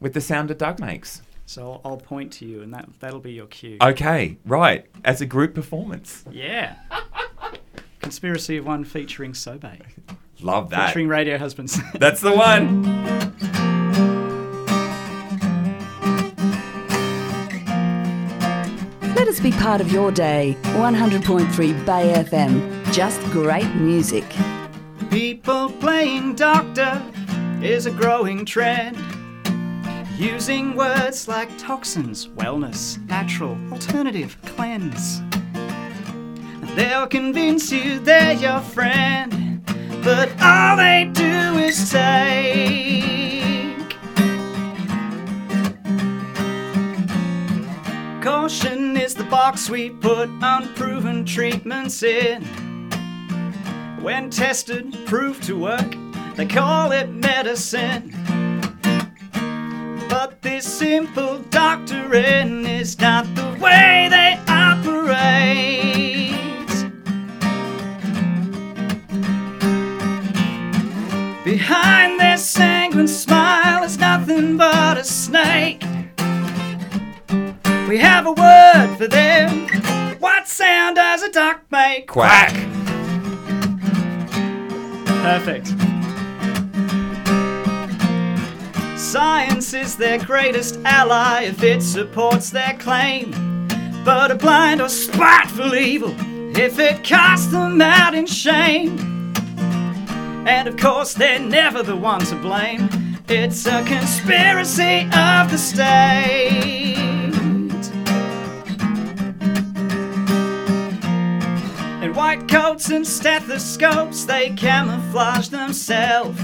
with 0.00 0.12
the 0.12 0.20
sound 0.20 0.50
a 0.50 0.54
Doug 0.54 0.78
makes. 0.78 1.22
So 1.46 1.62
I'll, 1.62 1.92
I'll 1.92 1.96
point 1.96 2.30
to 2.34 2.44
you 2.44 2.60
and 2.60 2.74
that 2.74 2.88
that'll 3.00 3.20
be 3.20 3.32
your 3.32 3.46
cue. 3.46 3.78
Okay, 3.80 4.36
right. 4.44 4.84
As 5.02 5.22
a 5.22 5.26
group 5.26 5.54
performance. 5.54 6.24
Yeah. 6.30 6.76
Conspiracy 8.00 8.58
of 8.58 8.66
One 8.66 8.84
featuring 8.84 9.32
So 9.32 9.56
Bae. 9.56 9.80
Love 10.42 10.70
that. 10.70 10.88
Featuring 10.88 11.08
Radio 11.08 11.38
Husbands. 11.38 11.78
That's 11.94 12.20
the 12.20 12.32
one. 12.32 12.82
Let 19.14 19.28
us 19.28 19.40
be 19.40 19.52
part 19.52 19.80
of 19.80 19.92
your 19.92 20.10
day. 20.10 20.56
100.3 20.62 21.86
Bay 21.86 22.12
FM. 22.24 22.92
Just 22.92 23.20
great 23.30 23.72
music. 23.76 24.24
People 25.10 25.70
playing 25.72 26.34
doctor 26.34 27.02
is 27.62 27.86
a 27.86 27.90
growing 27.90 28.44
trend. 28.44 28.96
Using 30.18 30.74
words 30.76 31.26
like 31.28 31.56
toxins, 31.58 32.28
wellness, 32.28 33.04
natural, 33.08 33.56
alternative, 33.72 34.36
cleanse. 34.44 35.20
They'll 36.74 37.06
convince 37.06 37.70
you 37.70 37.98
they're 37.98 38.32
your 38.32 38.60
friend, 38.60 39.41
but 40.02 40.30
all 40.42 40.76
they 40.76 41.08
do 41.12 41.58
is 41.58 41.90
take. 41.90 42.52
Caution 48.20 48.96
is 48.96 49.14
the 49.14 49.24
box 49.24 49.70
we 49.70 49.90
put 49.90 50.28
unproven 50.42 51.24
treatments 51.24 52.02
in. 52.02 52.42
When 54.00 54.30
tested, 54.30 54.96
proved 55.06 55.44
to 55.44 55.56
work, 55.56 55.94
they 56.34 56.46
call 56.46 56.90
it 56.90 57.08
medicine. 57.08 58.10
But 60.08 60.42
this 60.42 60.64
simple 60.64 61.38
doctoring 61.50 62.66
is 62.66 62.98
not 62.98 63.24
the 63.34 63.56
way 63.60 64.08
they 64.10 64.51
Quack. 82.06 82.52
Perfect. 85.22 85.68
Science 88.98 89.74
is 89.74 89.96
their 89.96 90.18
greatest 90.18 90.78
ally 90.84 91.42
if 91.42 91.62
it 91.62 91.82
supports 91.82 92.50
their 92.50 92.76
claim, 92.78 93.30
but 94.04 94.30
a 94.30 94.34
blind 94.34 94.80
or 94.80 94.88
spiteful 94.88 95.74
evil 95.74 96.14
if 96.56 96.78
it 96.78 97.02
casts 97.02 97.46
them 97.48 97.80
out 97.80 98.14
in 98.14 98.26
shame. 98.26 98.98
And 100.46 100.68
of 100.68 100.76
course, 100.76 101.14
they're 101.14 101.38
never 101.38 101.82
the 101.82 101.96
one 101.96 102.20
to 102.26 102.36
blame. 102.36 102.88
It's 103.28 103.66
a 103.66 103.84
conspiracy 103.84 105.04
of 105.14 105.50
the 105.50 105.58
state. 105.58 107.11
White 112.22 112.46
coats 112.46 112.88
and 112.88 113.04
stethoscopes, 113.04 114.24
they 114.24 114.50
camouflage 114.50 115.48
themselves 115.48 116.38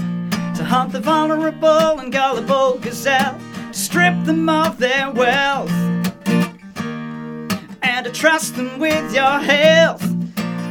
to 0.53 0.61
hunt 0.61 0.91
the 0.91 0.99
vulnerable 0.99 1.99
and 2.01 2.11
gullible 2.11 2.77
gazelle, 2.79 3.39
strip 3.71 4.13
them 4.25 4.49
of 4.49 4.77
their 4.77 5.09
wealth, 5.09 5.71
and 7.81 8.03
to 8.03 8.11
trust 8.11 8.57
them 8.57 8.77
with 8.77 9.13
your 9.13 9.39
health 9.39 10.03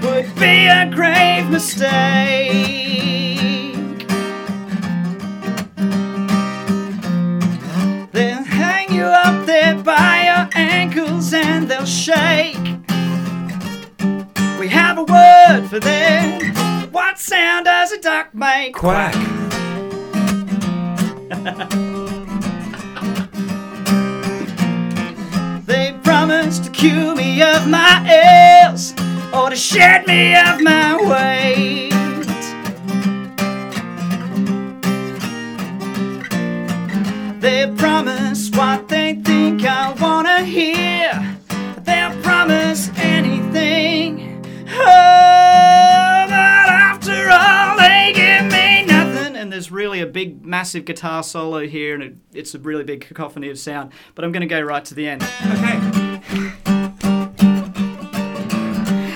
would 0.02 0.28
be 0.38 0.66
a 0.66 0.90
grave 0.92 1.48
mistake. 1.48 1.86
They'll 8.12 8.44
hang 8.44 8.92
you 8.92 9.04
up 9.04 9.46
there 9.46 9.82
by 9.82 10.24
your 10.28 10.50
ankles 10.52 11.32
and 11.32 11.66
they'll 11.66 11.86
shake. 11.86 12.77
Have 14.98 15.08
a 15.08 15.12
word 15.12 15.68
for 15.68 15.78
them. 15.78 16.90
What 16.90 17.20
sound 17.20 17.66
does 17.66 17.92
a 17.92 18.00
duck 18.00 18.34
make? 18.34 18.74
Quack. 18.74 19.14
They 25.66 25.94
promised 26.02 26.64
to 26.64 26.70
cure 26.70 27.14
me 27.14 27.42
of 27.42 27.68
my 27.68 28.64
ills 28.66 28.94
or 29.34 29.50
to 29.50 29.56
shed 29.56 30.06
me 30.06 30.34
of 30.34 30.62
my 30.62 30.96
weight. 30.96 31.37
Massive 50.68 50.84
guitar 50.84 51.22
solo 51.22 51.66
here, 51.66 51.94
and 51.94 52.02
it, 52.02 52.14
it's 52.34 52.54
a 52.54 52.58
really 52.58 52.84
big 52.84 53.00
cacophony 53.00 53.48
of 53.48 53.58
sound. 53.58 53.90
But 54.14 54.26
I'm 54.26 54.32
gonna 54.32 54.44
go 54.44 54.60
right 54.60 54.84
to 54.84 54.92
the 54.92 55.08
end. 55.08 55.22
Okay. 55.22 55.78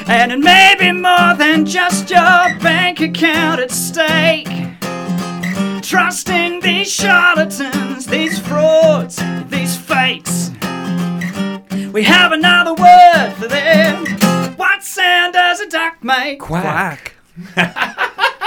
And 0.08 0.32
it 0.32 0.38
may 0.38 0.74
be 0.78 0.92
more 0.92 1.34
than 1.36 1.66
just 1.66 2.08
your 2.08 2.58
bank 2.60 3.00
account 3.00 3.60
at 3.60 3.70
stake. 3.70 4.48
Trusting 5.82 6.60
these 6.60 6.90
charlatans, 6.90 8.06
these 8.06 8.38
frauds, 8.38 9.20
these 9.50 9.76
fakes. 9.76 10.52
We 11.92 12.02
have 12.04 12.32
another 12.32 12.72
word 12.72 13.34
for 13.38 13.48
them. 13.48 14.06
What 14.56 14.82
sound 14.82 15.34
does 15.34 15.60
a 15.60 15.68
duck 15.68 16.02
make? 16.02 16.40
Quack. 16.40 17.12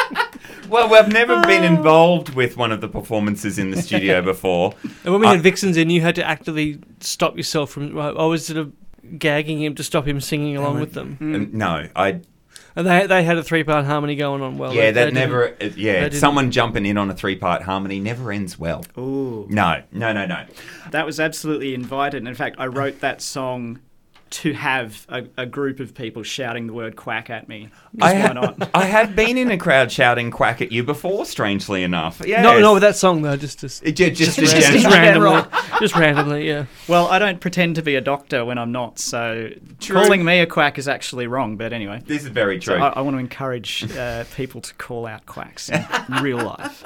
Well, 0.70 0.90
we've 0.90 1.12
never 1.14 1.42
been 1.42 1.64
ah. 1.64 1.68
involved 1.68 2.30
with 2.36 2.58
one 2.58 2.72
of 2.72 2.82
the 2.82 2.88
performances 2.88 3.58
in 3.60 3.72
the 3.72 3.82
studio 3.82 4.22
before. 4.34 4.74
And 5.04 5.14
when 5.14 5.22
we 5.22 5.28
I- 5.28 5.32
had 5.32 5.40
uh, 5.40 5.44
Vixens 5.44 5.78
in, 5.78 5.90
you 5.90 6.02
had 6.02 6.16
to 6.16 6.24
actively 6.28 6.80
stop 7.00 7.38
yourself 7.38 7.72
from. 7.72 7.98
I 7.98 8.26
was 8.26 8.46
sort 8.46 8.58
of 8.58 8.74
gagging 9.20 9.62
him 9.62 9.76
to 9.76 9.84
stop 9.84 10.08
him 10.08 10.20
singing 10.20 10.58
along 10.58 10.80
with 10.80 10.94
them. 10.94 11.18
And 11.20 11.36
um, 11.36 11.50
no, 11.54 11.88
I 11.96 12.22
And 12.76 12.88
they 12.88 13.06
they 13.06 13.24
had 13.24 13.38
a 13.38 13.44
three 13.44 13.64
part 13.64 13.86
harmony 13.86 14.16
going 14.16 14.42
on 14.42 14.58
well. 14.58 14.74
yeah, 14.74 14.86
They- 14.92 14.92
that 14.92 15.06
they 15.14 15.20
never. 15.20 15.50
didn't- 15.52 15.74
uh, 15.74 15.76
yeah, 15.78 16.00
didn't- 16.06 16.20
someone 16.20 16.50
jumping 16.52 16.86
in 16.86 16.98
on 16.98 17.10
a 17.12 17.14
three-part 17.14 17.62
harmony 17.64 18.00
never 18.00 18.32
ends 18.32 18.58
well. 18.58 18.84
Ooh, 18.98 19.46
No, 19.50 19.84
no, 19.92 20.12
no, 20.14 20.26
no. 20.26 20.46
that 20.92 21.06
was 21.06 21.20
absolutely 21.20 21.74
invited. 21.76 22.28
In 22.28 22.34
fact, 22.36 22.56
I 22.60 22.66
wrote 22.68 23.00
that 23.02 23.22
song 23.22 23.80
to 24.36 24.54
have 24.54 25.06
a, 25.10 25.24
a 25.38 25.46
group 25.46 25.80
of 25.80 25.94
people 25.94 26.24
shouting 26.24 26.68
the 26.68 26.74
word 26.74 26.96
quack 26.96 27.30
at 27.30 27.48
me. 27.48 27.70
I, 28.02 28.14
why 28.14 28.16
ha- 28.16 28.34
not? 28.34 28.70
I 28.74 28.86
have 28.86 29.16
been 29.16 29.38
in 29.38 29.50
a 29.52 29.58
crowd 29.58 29.92
shouting 29.92 30.32
"quack" 30.32 30.62
at 30.62 30.72
you 30.72 30.84
before. 30.84 31.26
Strangely 31.26 31.84
enough, 31.84 32.22
yeah. 32.26 32.42
No, 32.42 32.60
no, 32.60 32.74
with 32.74 32.82
that 32.82 32.96
song 32.96 33.22
though, 33.22 33.38
just 33.38 33.60
just 33.60 33.84
It 33.84 33.94
ju- 33.96 34.10
just, 34.12 34.38
Just- 34.38 34.54
just, 34.56 34.56
just- 34.56 34.72
just 34.84 34.86
randomly, 34.94 35.44
just 35.80 35.96
randomly, 35.96 36.48
yeah. 36.48 36.66
Well, 36.88 37.08
I 37.08 37.20
don't 37.20 37.40
pretend 37.40 37.76
to 37.76 37.82
be 37.82 37.96
a 37.96 38.02
doctor 38.02 38.44
when 38.44 38.58
I'm 38.58 38.72
not, 38.72 39.00
so 39.00 39.50
True. 39.80 40.02
calling 40.02 40.26
me 40.26 40.40
a 40.40 40.46
quack 40.46 40.78
is 40.78 40.88
actually 40.88 41.28
wrong. 41.28 41.56
But 41.58 41.72
anyway, 41.74 42.02
This 42.06 42.24
is 42.24 42.30
very 42.30 42.60
so 42.62 42.74
true. 42.76 42.84
I, 42.84 42.90
I 42.90 43.02
want 43.02 43.16
to 43.16 43.20
encourage 43.20 43.90
uh, 43.98 44.26
people 44.36 44.62
to 44.62 44.74
call 44.76 45.06
out 45.06 45.26
quacks 45.26 45.70
in 45.70 45.86
real 46.22 46.38
life. 46.38 46.84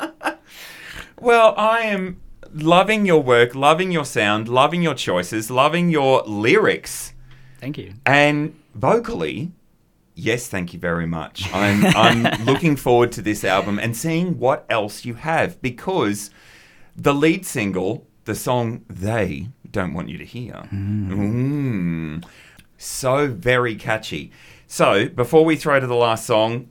Well, 1.19 1.53
I 1.57 1.81
am 1.81 2.21
loving 2.53 3.05
your 3.05 3.21
work, 3.21 3.53
loving 3.55 3.91
your 3.91 4.05
sound, 4.05 4.47
loving 4.47 4.81
your 4.81 4.93
choices, 4.95 5.51
loving 5.51 5.89
your 5.89 6.21
lyrics, 6.23 7.13
Thank 7.59 7.77
you. 7.77 7.93
and 8.05 8.55
vocally. 8.75 9.51
Yes, 10.15 10.47
thank 10.47 10.73
you 10.73 10.79
very 10.79 11.05
much. 11.05 11.49
I'm 11.53 11.85
I'm 11.95 12.45
looking 12.45 12.75
forward 12.75 13.11
to 13.13 13.21
this 13.21 13.43
album 13.45 13.79
and 13.79 13.95
seeing 13.95 14.37
what 14.37 14.65
else 14.69 15.05
you 15.05 15.13
have 15.15 15.61
because 15.61 16.29
the 16.95 17.13
lead 17.13 17.45
single, 17.45 18.05
the 18.25 18.35
song 18.35 18.83
"They 18.89 19.49
Don't 19.71 19.93
Want 19.93 20.09
You 20.09 20.17
to 20.17 20.25
Hear," 20.25 20.67
Mm. 20.73 22.23
so 22.77 23.27
very 23.27 23.75
catchy. 23.75 24.31
So 24.67 25.07
before 25.09 25.45
we 25.45 25.55
throw 25.55 25.79
to 25.79 25.87
the 25.87 25.95
last 25.95 26.25
song, 26.25 26.67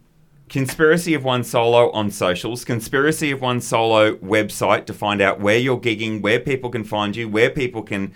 Conspiracy 0.48 1.14
of 1.14 1.24
One 1.24 1.42
Solo 1.44 1.90
on 1.92 2.10
socials, 2.10 2.64
Conspiracy 2.64 3.30
of 3.30 3.40
One 3.40 3.60
Solo 3.60 4.14
website 4.16 4.84
to 4.86 4.94
find 4.94 5.20
out 5.20 5.40
where 5.40 5.58
you're 5.58 5.80
gigging, 5.80 6.20
where 6.22 6.38
people 6.40 6.70
can 6.70 6.84
find 6.84 7.16
you, 7.16 7.28
where 7.28 7.50
people 7.50 7.82
can 7.82 8.12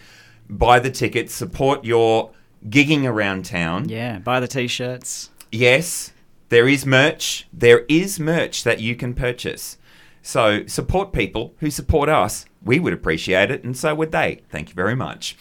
buy 0.48 0.78
the 0.78 0.90
tickets, 0.90 1.34
support 1.34 1.84
your 1.84 2.30
gigging 2.68 3.04
around 3.04 3.44
town. 3.44 3.88
Yeah, 3.88 4.18
buy 4.18 4.40
the 4.40 4.48
t-shirts. 4.48 5.30
Yes, 5.50 6.12
there 6.48 6.68
is 6.68 6.86
merch. 6.86 7.46
There 7.52 7.84
is 7.88 8.18
merch 8.20 8.64
that 8.64 8.80
you 8.80 8.96
can 8.96 9.14
purchase. 9.14 9.78
So 10.22 10.66
support 10.66 11.12
people 11.12 11.54
who 11.58 11.70
support 11.70 12.08
us. 12.08 12.46
We 12.64 12.78
would 12.78 12.92
appreciate 12.92 13.50
it, 13.50 13.64
and 13.64 13.76
so 13.76 13.94
would 13.94 14.12
they. 14.12 14.42
Thank 14.50 14.68
you 14.68 14.74
very 14.74 14.94
much. 14.94 15.36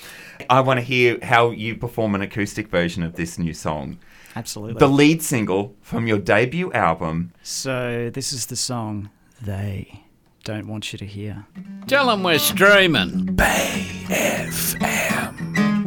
I 0.49 0.61
want 0.61 0.79
to 0.79 0.83
hear 0.83 1.19
how 1.21 1.51
you 1.51 1.75
perform 1.75 2.15
an 2.15 2.21
acoustic 2.21 2.67
version 2.69 3.03
of 3.03 3.15
this 3.15 3.37
new 3.37 3.53
song. 3.53 3.99
Absolutely. 4.35 4.79
The 4.79 4.87
lead 4.87 5.21
single 5.21 5.75
from 5.81 6.07
your 6.07 6.17
debut 6.17 6.71
album. 6.73 7.33
so 7.43 8.09
this 8.11 8.33
is 8.33 8.47
the 8.47 8.55
song 8.55 9.09
they 9.41 10.03
don't 10.43 10.67
want 10.67 10.91
you 10.93 10.97
to 10.99 11.05
hear. 11.05 11.45
Tell 11.87 12.07
them 12.07 12.23
we're 12.23 12.39
streaming. 12.39 13.37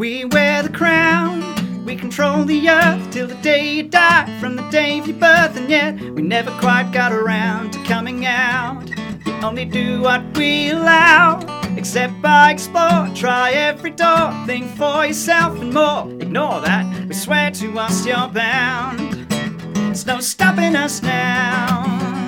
We 0.05 0.27
wear 0.27 0.63
the 0.63 0.69
crown, 0.69 1.87
we 1.87 1.97
control 1.97 2.45
the 2.45 2.69
earth 2.69 3.11
till 3.11 3.27
the 3.27 3.37
day 3.37 3.77
you 3.77 3.85
die 3.85 4.39
from 4.39 4.55
the 4.55 4.69
day 4.69 4.99
of 4.99 5.07
your 5.07 5.17
birth, 5.17 5.57
and 5.57 5.71
yet 5.71 5.99
we 5.99 6.21
never 6.21 6.51
quite 6.61 6.91
got 6.93 7.11
around 7.11 7.73
to 7.73 7.83
coming 7.85 8.27
out. 8.27 8.87
You 9.25 9.33
only 9.43 9.65
do 9.65 10.03
what 10.03 10.37
we 10.37 10.73
allow, 10.73 11.41
except 11.79 12.21
by 12.21 12.51
explore, 12.51 13.09
try 13.15 13.53
every 13.53 13.93
door, 13.93 14.31
think 14.45 14.67
for 14.77 15.07
yourself 15.07 15.59
and 15.59 15.73
more. 15.73 16.07
Ignore 16.21 16.61
that, 16.61 17.09
we 17.09 17.15
swear 17.15 17.51
to 17.53 17.79
us 17.79 18.05
you're 18.05 18.29
bound. 18.29 19.27
There's 19.75 20.05
no 20.05 20.21
stopping 20.21 20.77
us 20.77 21.03
now. 21.03 22.24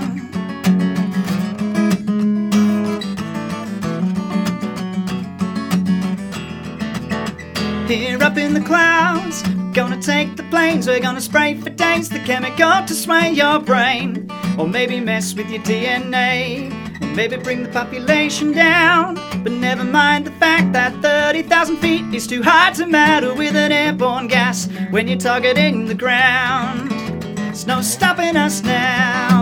Here 7.87 8.21
up 8.21 8.37
in 8.37 8.53
the 8.53 8.61
clouds, 8.61 9.43
gonna 9.73 10.03
take 10.03 10.35
the 10.35 10.43
planes. 10.45 10.89
We're 10.89 10.99
gonna 10.99 11.21
spray 11.21 11.55
for 11.55 11.71
days 11.71 12.09
the 12.09 12.19
chemical 12.19 12.85
to 12.85 12.95
sway 12.95 13.31
your 13.31 13.61
brain, 13.61 14.29
or 14.59 14.67
maybe 14.67 14.99
mess 14.99 15.35
with 15.35 15.49
your 15.49 15.63
DNA, 15.63 16.73
or 17.01 17.07
maybe 17.15 17.37
bring 17.37 17.63
the 17.63 17.69
population 17.69 18.51
down. 18.51 19.15
But 19.45 19.53
never 19.53 19.85
mind 19.85 20.27
the 20.27 20.33
fact 20.33 20.73
that 20.73 21.01
30,000 21.01 21.77
feet 21.77 22.13
is 22.13 22.27
too 22.27 22.43
high 22.43 22.73
to 22.73 22.87
matter 22.87 23.33
with 23.33 23.55
an 23.55 23.71
airborne 23.71 24.27
gas 24.27 24.69
when 24.91 25.07
you're 25.07 25.19
targeting 25.19 25.87
the 25.87 25.95
ground. 25.95 26.91
There's 27.37 27.69
no 27.69 27.83
stopping 27.83 28.37
us 28.37 28.65
now. 28.65 29.36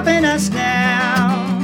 Stopping 0.00 0.24
us 0.24 0.48
now. 0.48 1.58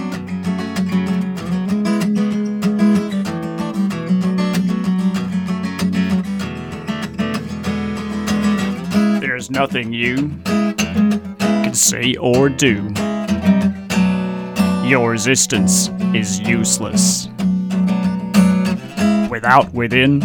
There's 9.20 9.50
nothing 9.50 9.94
you 9.94 10.32
can 10.44 11.72
say 11.72 12.14
or 12.16 12.50
do. 12.50 12.92
Your 14.84 15.12
resistance 15.12 15.88
is 16.14 16.38
useless. 16.40 17.28
Without 19.30 19.72
within, 19.72 20.20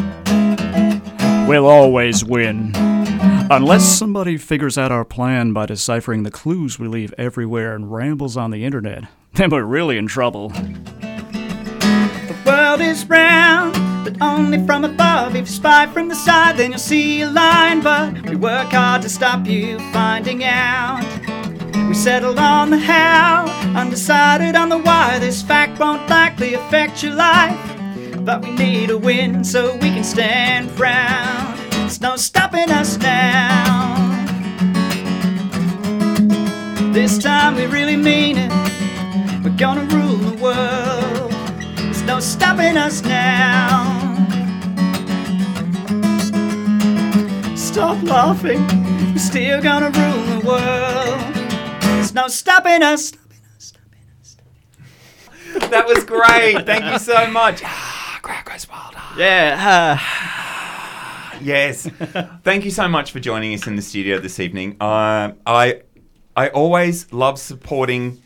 we'll 1.48 1.68
always 1.68 2.26
win. 2.26 2.91
Unless 3.52 3.84
mm-hmm. 3.84 3.98
somebody 3.98 4.38
figures 4.38 4.78
out 4.78 4.94
our 4.94 5.04
plan 5.04 5.52
by 5.52 5.66
deciphering 5.66 6.24
the 6.24 6.32
clues 6.32 6.80
we 6.80 6.88
leave 6.88 7.14
everywhere 7.18 7.76
and 7.76 7.92
rambles 7.92 8.38
on 8.38 8.50
the 8.50 8.64
internet, 8.64 9.04
then 9.34 9.50
we're 9.50 9.66
really 9.66 9.98
in 9.98 10.08
trouble. 10.08 10.48
The 10.48 12.42
world 12.46 12.80
is 12.80 13.06
round, 13.08 13.74
but 14.06 14.22
only 14.22 14.66
from 14.66 14.86
above. 14.86 15.36
If 15.36 15.42
you 15.42 15.46
spy 15.48 15.88
from 15.88 16.08
the 16.08 16.16
side, 16.16 16.56
then 16.56 16.72
you'll 16.72 16.80
see 16.80 17.24
a 17.24 17.30
line. 17.30 17.82
But 17.82 18.30
we 18.30 18.38
work 18.38 18.70
hard 18.70 19.02
to 19.02 19.10
stop 19.10 19.46
you 19.46 19.80
finding 19.92 20.46
out. 20.46 21.04
We 21.90 21.94
settled 21.94 22.40
on 22.40 22.70
the 22.70 22.80
how, 22.80 23.48
undecided 23.78 24.56
on 24.56 24.70
the 24.70 24.78
why. 24.78 25.20
This 25.20 25.42
fact 25.42 25.78
won't 25.78 26.10
likely 26.10 26.54
affect 26.54 27.04
your 27.04 27.16
life. 27.16 27.60
But 28.24 28.44
we 28.44 28.52
need 28.52 28.92
a 28.92 28.98
win 28.98 29.44
so 29.44 29.74
we 29.74 29.90
can 29.90 30.06
stand 30.06 30.70
proud. 30.78 31.51
No 32.02 32.16
stopping 32.16 32.72
us 32.72 32.98
now. 32.98 34.26
This 36.92 37.20
time 37.20 37.56
we 37.56 37.68
really 37.68 37.96
mean 37.96 38.38
it. 38.40 38.52
We're 39.44 39.56
gonna 39.56 39.84
rule 39.84 40.18
the 40.18 40.36
world. 40.42 41.32
There's 41.78 42.02
no 42.02 42.20
stopping 42.20 42.76
us 42.76 43.04
now. 43.04 43.86
Stop 47.56 48.02
laughing. 48.02 48.66
We're 49.14 49.20
still 49.20 49.62
gonna 49.62 49.92
rule 49.92 50.40
the 50.40 50.48
world. 50.48 51.82
There's 51.84 52.16
no 52.16 52.28
stopping 52.30 52.82
us. 52.82 53.12
That 55.70 55.86
was 55.86 56.04
great. 56.04 56.66
Thank 56.66 56.84
you 56.84 56.98
so 56.98 57.30
much. 57.30 57.62
Ah, 57.64 58.20
crowd 58.24 58.46
goes 58.46 58.68
wild. 58.68 58.96
Ah. 58.96 59.16
Yeah. 59.16 60.00
Yes. 61.42 61.88
Thank 62.44 62.66
you 62.66 62.72
so 62.72 62.88
much 62.88 63.12
for 63.12 63.20
joining 63.20 63.54
us 63.54 63.68
in 63.68 63.76
the 63.76 63.82
studio 63.82 64.20
this 64.20 64.40
evening. 64.40 64.78
Uh, 64.80 65.34
I 65.46 65.82
I 66.36 66.50
always 66.50 67.12
love 67.12 67.40
supporting 67.40 68.22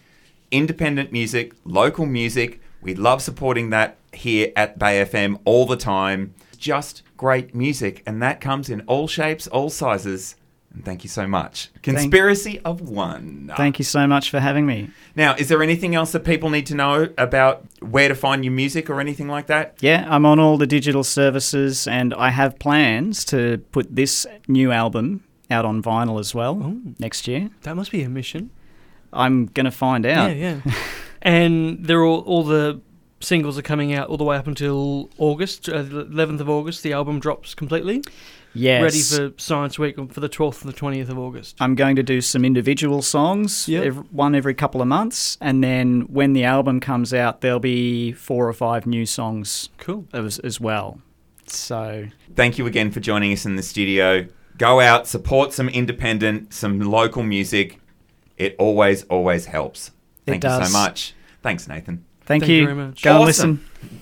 independent 0.52 1.12
music, 1.12 1.54
local 1.64 2.06
music. 2.06 2.62
We 2.82 2.94
love 2.96 3.22
supporting 3.22 3.70
that 3.72 3.98
here 4.14 4.52
at 4.56 4.78
Bay 4.78 5.04
FM 5.04 5.40
all 5.46 5.66
the 5.66 5.78
time. 5.78 6.34
Just 6.58 7.04
great 7.18 7.56
music, 7.56 8.04
and 8.06 8.22
that 8.22 8.42
comes 8.42 8.70
in 8.70 8.82
all 8.82 9.08
shapes, 9.08 9.48
all 9.48 9.70
sizes. 9.70 10.36
And 10.76 10.84
thank 10.84 11.04
you 11.04 11.10
so 11.10 11.26
much. 11.26 11.72
Conspiracy 11.82 12.60
of 12.60 12.82
One. 12.82 13.52
Thank 13.56 13.80
you 13.80 13.86
so 13.86 14.06
much 14.06 14.30
for 14.30 14.42
having 14.42 14.66
me. 14.66 14.90
Now, 15.16 15.34
is 15.36 15.48
there 15.48 15.64
anything 15.64 15.96
else 15.96 16.12
that 16.12 16.26
people 16.26 16.50
need 16.50 16.66
to 16.68 16.76
know 16.76 17.10
about 17.18 17.66
where 17.80 18.10
to 18.10 18.16
find 18.16 18.44
your 18.44 18.52
music 18.54 18.90
or 18.90 19.00
anything 19.00 19.30
like 19.30 19.48
that? 19.48 19.78
Yeah, 19.80 20.06
I'm 20.10 20.26
on 20.26 20.40
all 20.40 20.58
the 20.58 20.68
digital 20.68 21.04
services 21.04 21.88
and 21.88 22.14
I 22.14 22.30
have 22.30 22.60
plans 22.60 23.24
to 23.26 23.60
put 23.72 23.96
this 23.96 24.28
new 24.50 24.72
album 24.72 25.24
out 25.50 25.64
on 25.64 25.82
vinyl 25.82 26.20
as 26.20 26.36
well 26.36 26.76
next 27.00 27.28
year. 27.28 27.50
That 27.62 27.76
must 27.76 27.92
be 27.92 28.04
a 28.04 28.10
mission. 28.10 28.50
I'm 29.14 29.46
going 29.46 29.66
to 29.66 29.72
find 29.72 30.06
out. 30.06 30.36
Yeah, 30.36 30.60
yeah. 30.66 30.74
and 31.22 31.86
they're 31.86 32.04
all 32.04 32.20
all 32.22 32.44
the 32.44 32.82
singles 33.22 33.58
are 33.58 33.64
coming 33.64 33.94
out 33.94 34.10
all 34.10 34.18
the 34.18 34.24
way 34.26 34.36
up 34.36 34.46
until 34.46 35.10
August, 35.18 35.70
uh, 35.70 35.82
the 35.82 36.06
11th 36.06 36.42
of 36.42 36.50
August. 36.50 36.84
The 36.84 36.92
album 36.92 37.20
drops 37.20 37.54
completely. 37.56 38.04
Yes. 38.56 38.82
Ready 38.82 39.32
for 39.32 39.38
Science 39.40 39.78
Week 39.78 39.96
for 40.12 40.20
the 40.20 40.30
12th 40.30 40.64
and 40.64 40.72
the 40.74 40.78
20th 40.78 41.10
of 41.10 41.18
August. 41.20 41.58
I'm 41.60 41.76
going 41.76 41.96
to 41.98 42.04
do 42.04 42.22
some 42.22 42.46
individual 42.46 43.02
songs, 43.02 43.68
Yeah. 43.68 43.82
ev- 43.82 44.12
one 44.12 44.34
every 44.34 44.54
couple 44.54 44.82
of 44.82 44.88
months, 44.88 45.38
and 45.42 45.64
then 45.64 46.02
when 46.04 46.34
the 46.34 46.46
album 46.46 46.80
comes 46.80 47.14
out, 47.14 47.42
there'll 47.42 47.60
be 47.60 48.14
four 48.14 48.48
or 48.48 48.54
five 48.54 48.86
new 48.88 49.06
songs 49.06 49.70
Cool. 49.78 50.08
as, 50.14 50.40
as 50.40 50.60
well. 50.62 51.00
So 51.48 52.06
Thank 52.36 52.58
you 52.58 52.66
again 52.66 52.92
for 52.92 53.00
joining 53.02 53.32
us 53.34 53.46
in 53.46 53.56
the 53.56 53.64
studio. 53.64 54.26
Go 54.58 54.80
out, 54.80 55.06
support 55.06 55.52
some 55.54 55.68
independent, 55.70 56.54
some 56.54 56.80
local 56.80 57.24
music. 57.24 57.80
It 58.38 58.56
always, 58.58 59.04
always 59.04 59.46
helps. 59.46 59.90
It 60.26 60.32
Thank 60.32 60.44
you 60.44 60.50
does. 60.50 60.72
so 60.72 60.74
much. 60.78 61.14
Thanks, 61.44 61.68
Nathan. 61.68 62.04
thank, 62.22 62.42
Thank 62.44 62.50
you 62.50 62.56
you. 62.60 62.64
very 62.66 62.76
much. 62.76 63.02
Go 63.04 63.12
and 63.22 63.30
Awesome. 63.30 63.62
listen. 63.84 64.02